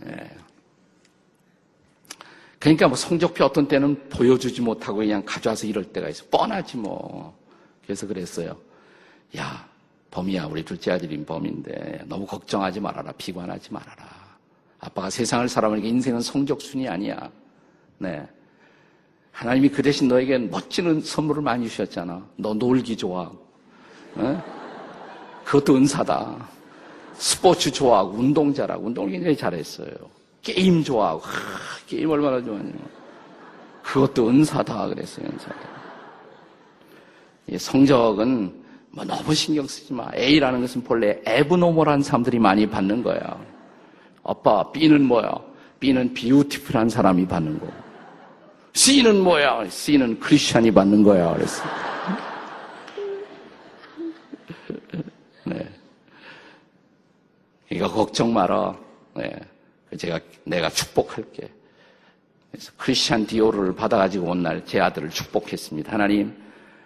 네. 0.04 0.36
그러니까 2.60 2.86
뭐 2.86 2.96
성적표 2.96 3.44
어떤 3.44 3.66
때는 3.66 4.08
보여주지 4.08 4.60
못하고 4.60 4.98
그냥 4.98 5.24
가져와서 5.26 5.66
이럴 5.66 5.82
때가 5.92 6.08
있어. 6.08 6.24
뻔하지 6.30 6.76
뭐. 6.76 7.36
그래서 7.82 8.06
그랬어요. 8.06 8.56
야, 9.36 9.68
범이야. 10.12 10.44
우리 10.46 10.64
둘째 10.64 10.92
아들인 10.92 11.26
범인데 11.26 12.04
너무 12.06 12.24
걱정하지 12.24 12.78
말아라. 12.78 13.10
비관하지 13.18 13.72
말아라. 13.72 14.21
아빠가 14.82 15.08
세상을 15.08 15.48
살아보니까 15.48 15.86
인생은 15.86 16.20
성적순이 16.20 16.88
아니야. 16.88 17.30
네. 17.98 18.26
하나님이 19.30 19.68
그 19.68 19.80
대신 19.80 20.08
너에게 20.08 20.36
멋진 20.38 21.00
선물을 21.00 21.40
많이 21.40 21.68
주셨잖아. 21.68 22.22
너 22.36 22.52
놀기 22.52 22.96
좋아하고. 22.96 23.46
네? 24.16 24.38
그것도 25.44 25.76
은사다. 25.76 26.48
스포츠 27.14 27.70
좋아하고, 27.70 28.10
운동 28.10 28.52
잘하고, 28.52 28.86
운동을 28.86 29.12
굉장히 29.12 29.36
잘했어요. 29.36 29.92
게임 30.42 30.82
좋아하고, 30.82 31.20
하, 31.20 31.30
게임 31.86 32.10
얼마나 32.10 32.42
좋아하냐. 32.42 32.72
그것도 33.82 34.28
은사다. 34.28 34.88
그랬어요, 34.88 35.26
은사다. 35.26 35.72
성적은 37.56 38.52
뭐 38.90 39.04
너무 39.04 39.32
신경 39.32 39.66
쓰지 39.66 39.92
마. 39.92 40.10
A라는 40.14 40.60
것은 40.60 40.82
본래 40.82 41.20
에브노멀한 41.24 42.02
사람들이 42.02 42.38
많이 42.38 42.66
받는 42.66 43.02
거야. 43.02 43.51
아빠, 44.24 44.70
B는 44.72 45.04
뭐야? 45.04 45.32
B는 45.80 46.14
비우티풀한 46.14 46.88
사람이 46.88 47.26
받는 47.26 47.58
거고. 47.58 47.72
C는 48.74 49.20
뭐야? 49.20 49.68
C는 49.68 50.18
크리스찬이 50.20 50.70
받는 50.70 51.02
거야. 51.02 51.34
그랬어. 51.34 51.62
네. 55.44 55.68
그러니까 57.68 57.88
걱정 57.94 58.32
마라. 58.32 58.76
네. 59.14 59.32
제가, 59.98 60.20
내가 60.44 60.70
축복할게. 60.70 61.48
그래서 62.50 62.72
크리스찬 62.76 63.26
디오를 63.26 63.74
받아가지고 63.74 64.30
온 64.30 64.42
날 64.42 64.64
제 64.64 64.80
아들을 64.80 65.10
축복했습니다. 65.10 65.92
하나님, 65.92 66.34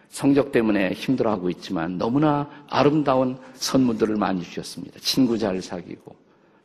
성적 0.09 0.53
때문에 0.53 0.93
힘들어하고 0.93 1.51
있지만 1.51 1.99
너무나 1.99 2.49
아름다운 2.69 3.39
선물들을 3.55 4.17
많이 4.17 4.43
주셨습니다. 4.43 4.99
친구 5.01 5.37
잘 5.39 5.61
사귀고, 5.61 6.17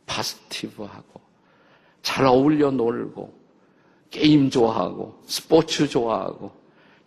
파스티브하고, 0.05 1.21
잘 2.01 2.25
어울려 2.25 2.71
놀고, 2.71 3.33
게임 4.09 4.49
좋아하고, 4.49 5.21
스포츠 5.25 5.87
좋아하고, 5.87 6.51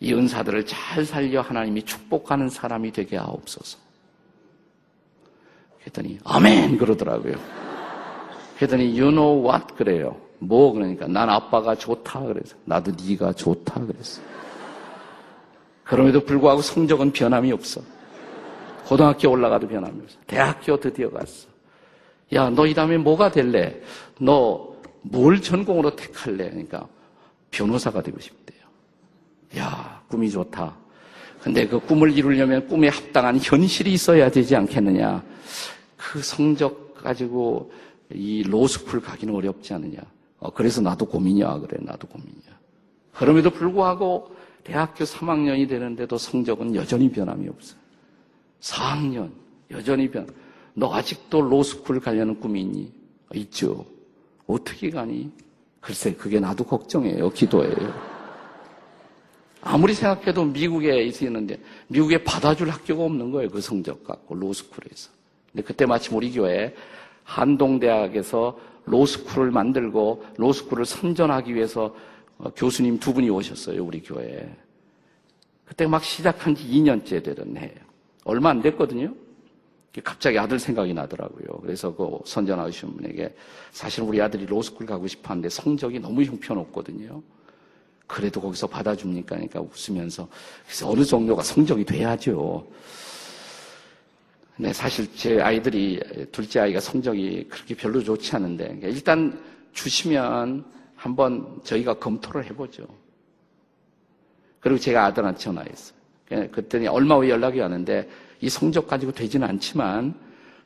이 0.01 0.13
은사들을 0.13 0.67
잘 0.67 1.05
살려 1.05 1.41
하나님이 1.41 1.83
축복하는 1.85 2.49
사람이 2.49 2.93
되게 2.93 3.17
하옵소서. 3.17 3.79
그랬더니, 5.81 6.19
아멘! 6.25 6.79
그러더라고요. 6.79 7.35
그랬더니, 8.57 8.99
you 8.99 9.11
know 9.11 9.47
what? 9.47 9.75
그래요. 9.75 10.25
뭐 10.39 10.73
그러니까 10.73 11.07
난 11.07 11.29
아빠가 11.31 11.75
좋다 11.75 12.21
그래서 12.21 12.57
나도 12.65 12.93
네가 12.93 13.33
좋다 13.33 13.87
그랬어. 13.87 14.21
그럼에도 15.85 16.21
불구하고 16.25 16.63
성적은 16.63 17.13
변함이 17.13 17.53
없어. 17.53 17.81
고등학교 18.87 19.31
올라가도 19.31 19.69
변함이 19.69 20.01
없어. 20.03 20.19
대학교 20.27 20.79
드디어 20.79 21.11
갔어. 21.11 21.49
야, 22.35 22.51
너 22.51 22.67
이 22.67 22.75
다음에 22.75 22.97
뭐가 22.99 23.31
될래? 23.31 23.81
너 24.21 24.75
뭘 25.07 25.41
전공으로 25.41 25.97
택할래? 25.97 26.49
그러니까 26.49 26.89
변호사가 27.51 28.03
되고 28.03 28.19
싶대요. 28.19 28.61
야, 29.59 30.03
꿈이 30.09 30.31
좋다. 30.31 30.75
근데 31.43 31.69
그 31.69 31.79
꿈을 31.79 32.11
이루려면 32.17 32.67
꿈에 32.67 32.89
합당한 32.89 33.39
현실이 33.39 33.93
있어야 33.93 34.31
되지 34.31 34.57
않겠느냐? 34.57 35.23
그 35.99 36.23
성적 36.23 36.95
가지고 36.95 37.71
이 38.11 38.43
로스쿨 38.45 39.03
가기는 39.03 39.35
어렵지 39.35 39.75
않느냐? 39.75 39.99
어, 40.39 40.51
그래서 40.51 40.81
나도 40.81 41.05
고민이야. 41.05 41.59
그래, 41.59 41.79
나도 41.83 42.07
고민이야. 42.09 42.59
그럼에도 43.13 43.51
불구하고 43.51 44.35
대학교 44.65 45.05
3학년이 45.05 45.69
되는데도 45.69 46.17
성적은 46.17 46.75
여전히 46.75 47.11
변함이 47.11 47.47
없어요. 47.49 47.79
4학년, 48.61 49.31
여전히 49.71 50.11
변. 50.11 50.27
너 50.75 50.93
아직도 50.93 51.41
로스쿨 51.41 52.01
가려는 52.01 52.39
꿈이 52.39 52.61
있니? 52.61 52.93
있죠. 53.35 53.87
어떻게 54.47 54.91
가니? 54.91 55.31
글쎄, 55.81 56.15
그게 56.15 56.41
나도 56.41 56.65
걱정이에요. 56.65 57.31
기도예요. 57.31 58.15
아무리 59.61 59.95
생각해도 59.95 60.45
미국에 60.45 61.03
있었는데, 61.05 61.61
미국에 61.89 62.23
받아줄 62.23 62.71
학교가 62.71 63.05
없는 63.05 63.31
거예요. 63.31 63.51
그 63.51 63.61
성적 63.61 64.05
갖고, 64.05 64.35
로스쿨에서. 64.35 65.11
근데 65.53 65.63
그때 65.63 65.87
마침 65.87 66.17
우리 66.17 66.33
교회 66.33 66.75
한동대학에서 67.23 68.59
로스쿨을 68.85 69.51
만들고, 69.51 70.25
로스쿨을 70.37 70.85
선전하기 70.85 71.55
위해서 71.55 71.95
어, 72.39 72.51
교수님 72.51 72.99
두 72.99 73.15
분이 73.15 73.31
오셨어요. 73.31 73.83
우리 73.85 74.03
교회에. 74.03 74.49
그때 75.65 75.87
막 75.87 76.03
시작한 76.03 76.55
지 76.55 76.67
2년째 76.69 77.23
되던 77.23 77.57
해예요. 77.57 77.75
얼마 78.25 78.51
안 78.51 78.61
됐거든요. 78.61 79.15
갑자기 80.03 80.39
아들 80.39 80.59
생각이 80.59 80.93
나더라고요. 80.93 81.61
그래서 81.63 81.95
그 81.95 82.19
선전하신 82.25 82.97
분에게 82.97 83.35
사실 83.71 84.03
우리 84.03 84.21
아들이 84.21 84.45
로스쿨 84.47 84.87
가고 84.87 85.07
싶어 85.07 85.31
하는데 85.31 85.49
성적이 85.49 86.01
너무 86.01 86.23
형편없거든요. 86.23 87.23
그래도 88.07 88.41
거기서 88.41 88.67
받아줍니까? 88.67 89.37
그러니까 89.37 89.61
웃으면서 89.61 90.29
그래서 90.67 90.91
어느 90.91 91.05
정도가 91.05 91.43
성적이 91.43 91.85
돼야죠. 91.85 92.67
근데 94.57 94.73
사실 94.73 95.13
제 95.17 95.41
아이들이 95.41 96.01
둘째 96.31 96.61
아이가 96.61 96.81
성적이 96.81 97.49
그렇게 97.49 97.75
별로 97.75 98.03
좋지 98.03 98.37
않은데 98.37 98.65
그러니까 98.65 98.89
일단 98.89 99.43
주시면 99.73 100.65
한번 100.97 101.61
저희가 101.65 101.95
검토를 101.95 102.45
해보죠. 102.47 102.87
그리고 104.61 104.79
제가 104.79 105.07
아들한테 105.07 105.39
전화했어요. 105.39 105.99
그랬더니 106.27 106.87
얼마 106.87 107.17
후에 107.17 107.29
연락이 107.29 107.61
왔는데 107.61 108.09
이 108.45 108.49
성적 108.51 108.87
가지고 108.87 109.13
되지는 109.13 109.49
않지만 109.49 110.15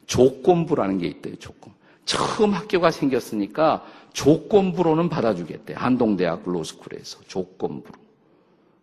조건부라는 0.07 0.99
게 0.99 1.07
있대요. 1.07 1.37
조건. 1.37 1.73
처음 2.05 2.53
학교가 2.53 2.91
생겼으니까 2.91 3.87
조건부로는 4.13 5.09
받아주겠대. 5.09 5.75
한동대학 5.75 6.43
로스쿨에서 6.45 7.21
조건부로. 7.29 8.01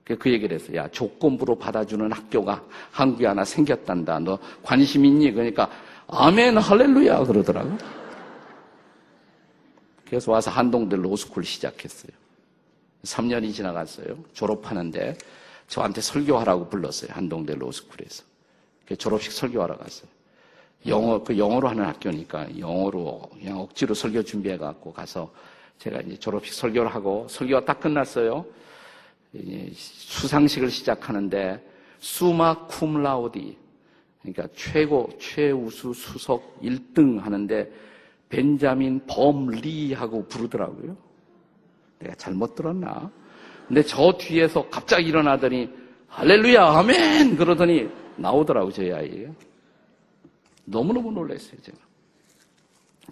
그 0.05 0.31
얘기를 0.31 0.57
했어요. 0.57 0.77
야, 0.77 0.87
조건부로 0.89 1.55
받아주는 1.57 2.09
학교가 2.09 2.63
한국에 2.91 3.25
하나 3.25 3.43
생겼단다. 3.43 4.19
너 4.19 4.39
관심 4.63 5.03
있니? 5.03 5.31
그러니까 5.31 5.69
아멘 6.07 6.57
할렐루야 6.57 7.25
그러더라고. 7.25 7.77
그래서 10.05 10.31
와서 10.31 10.51
한동대 10.51 10.95
로스쿨 10.95 11.43
시작했어요. 11.43 12.11
3년이 13.03 13.53
지나갔어요. 13.53 14.15
졸업하는데 14.33 15.17
저한테 15.67 15.99
설교하라고 15.99 16.69
불렀어요. 16.69 17.09
한동대 17.11 17.55
로스쿨에서. 17.55 18.34
졸업식 18.93 19.31
설교하러 19.31 19.77
갔어요. 19.77 20.07
영어, 20.85 21.23
그 21.23 21.35
영어로 21.37 21.67
하는 21.67 21.85
학교니까 21.85 22.59
영어로 22.59 23.29
그냥 23.33 23.59
억지로 23.59 23.95
설교 23.95 24.21
준비해 24.21 24.57
갖고 24.57 24.93
가서 24.93 25.31
제가 25.79 26.01
이제 26.01 26.15
졸업식 26.17 26.53
설교를 26.53 26.93
하고 26.93 27.25
설교가 27.27 27.65
딱 27.65 27.79
끝났어요. 27.79 28.45
수상식을 29.73 30.69
시작하는데 30.69 31.59
수마 31.99 32.67
쿰라우디 32.67 33.57
그러니까 34.21 34.47
최고 34.55 35.09
최우수 35.19 35.93
수석 35.93 36.59
1등 36.61 37.19
하는데 37.19 37.71
벤자민 38.29 39.05
범리 39.07 39.93
하고 39.93 40.25
부르더라고요. 40.27 40.95
내가 41.99 42.15
잘못 42.15 42.55
들었나? 42.55 43.09
근데 43.67 43.83
저 43.83 44.11
뒤에서 44.17 44.67
갑자기 44.69 45.09
일어나더니 45.09 45.69
할렐루야 46.07 46.63
아멘 46.63 47.35
그러더니 47.37 47.89
나오더라고 48.17 48.71
저희 48.71 48.91
아이가. 48.91 49.31
너무너무 50.65 51.11
놀랐어요 51.11 51.59
제가. 51.61 51.77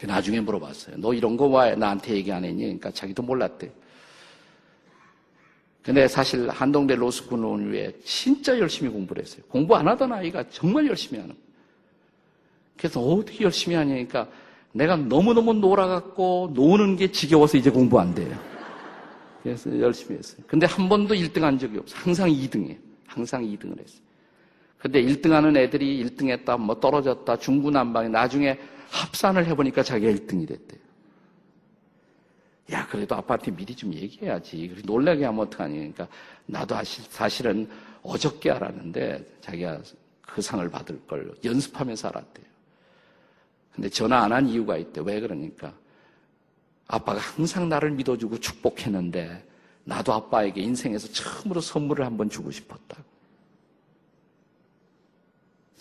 나중에 0.07 0.39
물어봤어요. 0.39 0.97
너 0.97 1.13
이런 1.13 1.37
거 1.37 1.47
왜 1.47 1.75
나한테 1.75 2.15
얘기 2.15 2.31
안 2.31 2.43
했니? 2.43 2.63
그러니까 2.63 2.91
자기도 2.91 3.21
몰랐대. 3.23 3.71
근데 5.83 6.07
사실 6.07 6.49
한동대 6.49 6.95
로스쿨 6.95 7.43
온 7.43 7.69
후에 7.69 7.91
진짜 8.03 8.57
열심히 8.57 8.89
공부를 8.89 9.21
했어요. 9.21 9.43
공부 9.49 9.75
안 9.75 9.87
하던 9.87 10.13
아이가 10.13 10.43
정말 10.49 10.87
열심히 10.87 11.19
하는. 11.19 11.35
그래서 12.77 13.01
어떻게 13.01 13.43
열심히 13.43 13.75
하냐니까 13.75 14.27
내가 14.71 14.95
너무너무 14.95 15.53
놀아갖고 15.53 16.51
노는 16.53 16.95
게 16.95 17.11
지겨워서 17.11 17.57
이제 17.57 17.69
공부 17.69 17.99
안 17.99 18.15
돼요. 18.15 18.35
그래서 19.43 19.77
열심히 19.79 20.17
했어요. 20.17 20.41
근데 20.47 20.65
한 20.65 20.87
번도 20.87 21.13
1등 21.15 21.41
한 21.41 21.59
적이 21.59 21.79
없어요. 21.79 21.99
항상 22.01 22.29
2등이에요. 22.29 22.77
항상 23.05 23.43
2등을 23.43 23.79
했어요. 23.79 24.01
근데 24.83 25.01
1등 25.01 25.29
하는 25.29 25.55
애들이 25.55 26.03
1등 26.03 26.29
했다, 26.29 26.57
뭐 26.57 26.77
떨어졌다, 26.77 27.37
중구난방에 27.37 28.09
나중에 28.09 28.59
합산을 28.91 29.45
해보니까 29.47 29.81
자기가 29.81 30.11
1등이 30.11 30.45
됐대요. 30.45 30.81
야, 32.73 32.85
그래도 32.87 33.15
아빠한테 33.15 33.51
미리 33.51 33.73
좀 33.73 33.93
얘기해야지. 33.93 34.75
놀라게 34.83 35.23
하면 35.23 35.47
어떡하니. 35.47 35.77
그러니까 35.77 36.09
나도 36.45 36.75
사실은 36.83 37.69
어저께 38.01 38.51
알았는데 38.51 39.37
자기가 39.39 39.81
그 40.21 40.41
상을 40.41 40.69
받을 40.69 40.99
걸 41.07 41.33
연습하면서 41.45 42.09
알았대요. 42.09 42.45
근데 43.71 43.87
전화 43.89 44.23
안 44.23 44.33
한 44.33 44.47
이유가 44.49 44.75
있대. 44.75 45.01
왜 45.01 45.21
그러니까 45.21 45.73
아빠가 46.87 47.19
항상 47.19 47.69
나를 47.69 47.91
믿어주고 47.91 48.37
축복했는데 48.39 49.47
나도 49.85 50.11
아빠에게 50.11 50.59
인생에서 50.59 51.07
처음으로 51.07 51.61
선물을 51.61 52.05
한번 52.05 52.29
주고 52.29 52.51
싶었다고. 52.51 53.12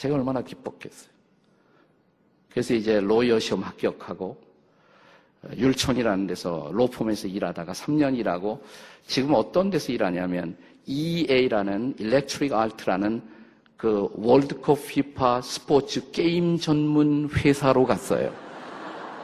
제가 0.03 0.17
얼마나 0.17 0.43
기뻤겠어요. 0.43 1.13
그래서 2.51 2.75
이제 2.75 2.99
로이어 2.99 3.39
시험 3.39 3.63
합격하고 3.63 4.37
율촌이라는 5.57 6.27
데서 6.27 6.71
로펌에서 6.73 7.29
일하다가 7.29 7.73
3년 7.73 8.19
일하고 8.19 8.65
지금 9.07 9.35
어떤 9.35 9.71
데서 9.71 9.93
일하냐면 9.93 10.57
EA라는 10.87 11.95
Electric 12.01 12.53
Arts라는 12.53 13.23
그 13.77 14.09
월드컵 14.15 14.85
피파 14.89 15.41
스포츠 15.41 16.11
게임 16.11 16.59
전문 16.59 17.29
회사로 17.31 17.87
갔어요. 17.87 18.35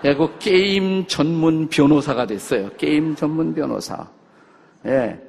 그리고 0.00 0.30
게임 0.38 1.08
전문 1.08 1.68
변호사가 1.68 2.26
됐어요. 2.26 2.70
게임 2.76 3.16
전문 3.16 3.52
변호사. 3.52 4.08
예. 4.86 5.27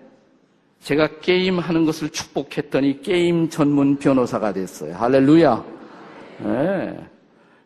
제가 0.82 1.20
게임 1.20 1.60
하는 1.60 1.86
것을 1.86 2.10
축복했더니 2.10 3.02
게임 3.02 3.50
전문 3.50 3.98
변호사가 3.98 4.54
됐어요. 4.54 4.96
할렐루야. 4.96 5.66
예. 6.46 6.98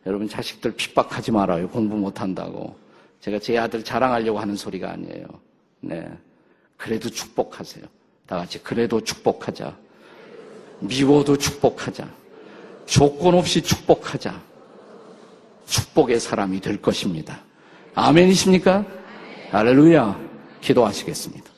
여러분 0.05 0.27
자식들 0.27 0.75
핍박하지 0.75 1.31
말아요. 1.31 1.69
공부 1.69 1.95
못한다고. 1.95 2.75
제가 3.21 3.39
제 3.39 3.57
아들 3.57 3.83
자랑하려고 3.83 4.39
하는 4.39 4.55
소리가 4.55 4.91
아니에요. 4.91 5.25
네. 5.79 6.05
그래도 6.75 7.09
축복하세요. 7.09 7.85
다 8.25 8.37
같이 8.37 8.61
그래도 8.61 8.99
축복하자. 8.99 9.77
미워도 10.79 11.37
축복하자. 11.37 12.07
조건 12.85 13.35
없이 13.35 13.61
축복하자. 13.61 14.41
축복의 15.65 16.19
사람이 16.19 16.59
될 16.59 16.81
것입니다. 16.81 17.39
아멘이십니까? 17.95 18.85
할렐루야. 19.51 20.19
기도하시겠습니다. 20.59 21.52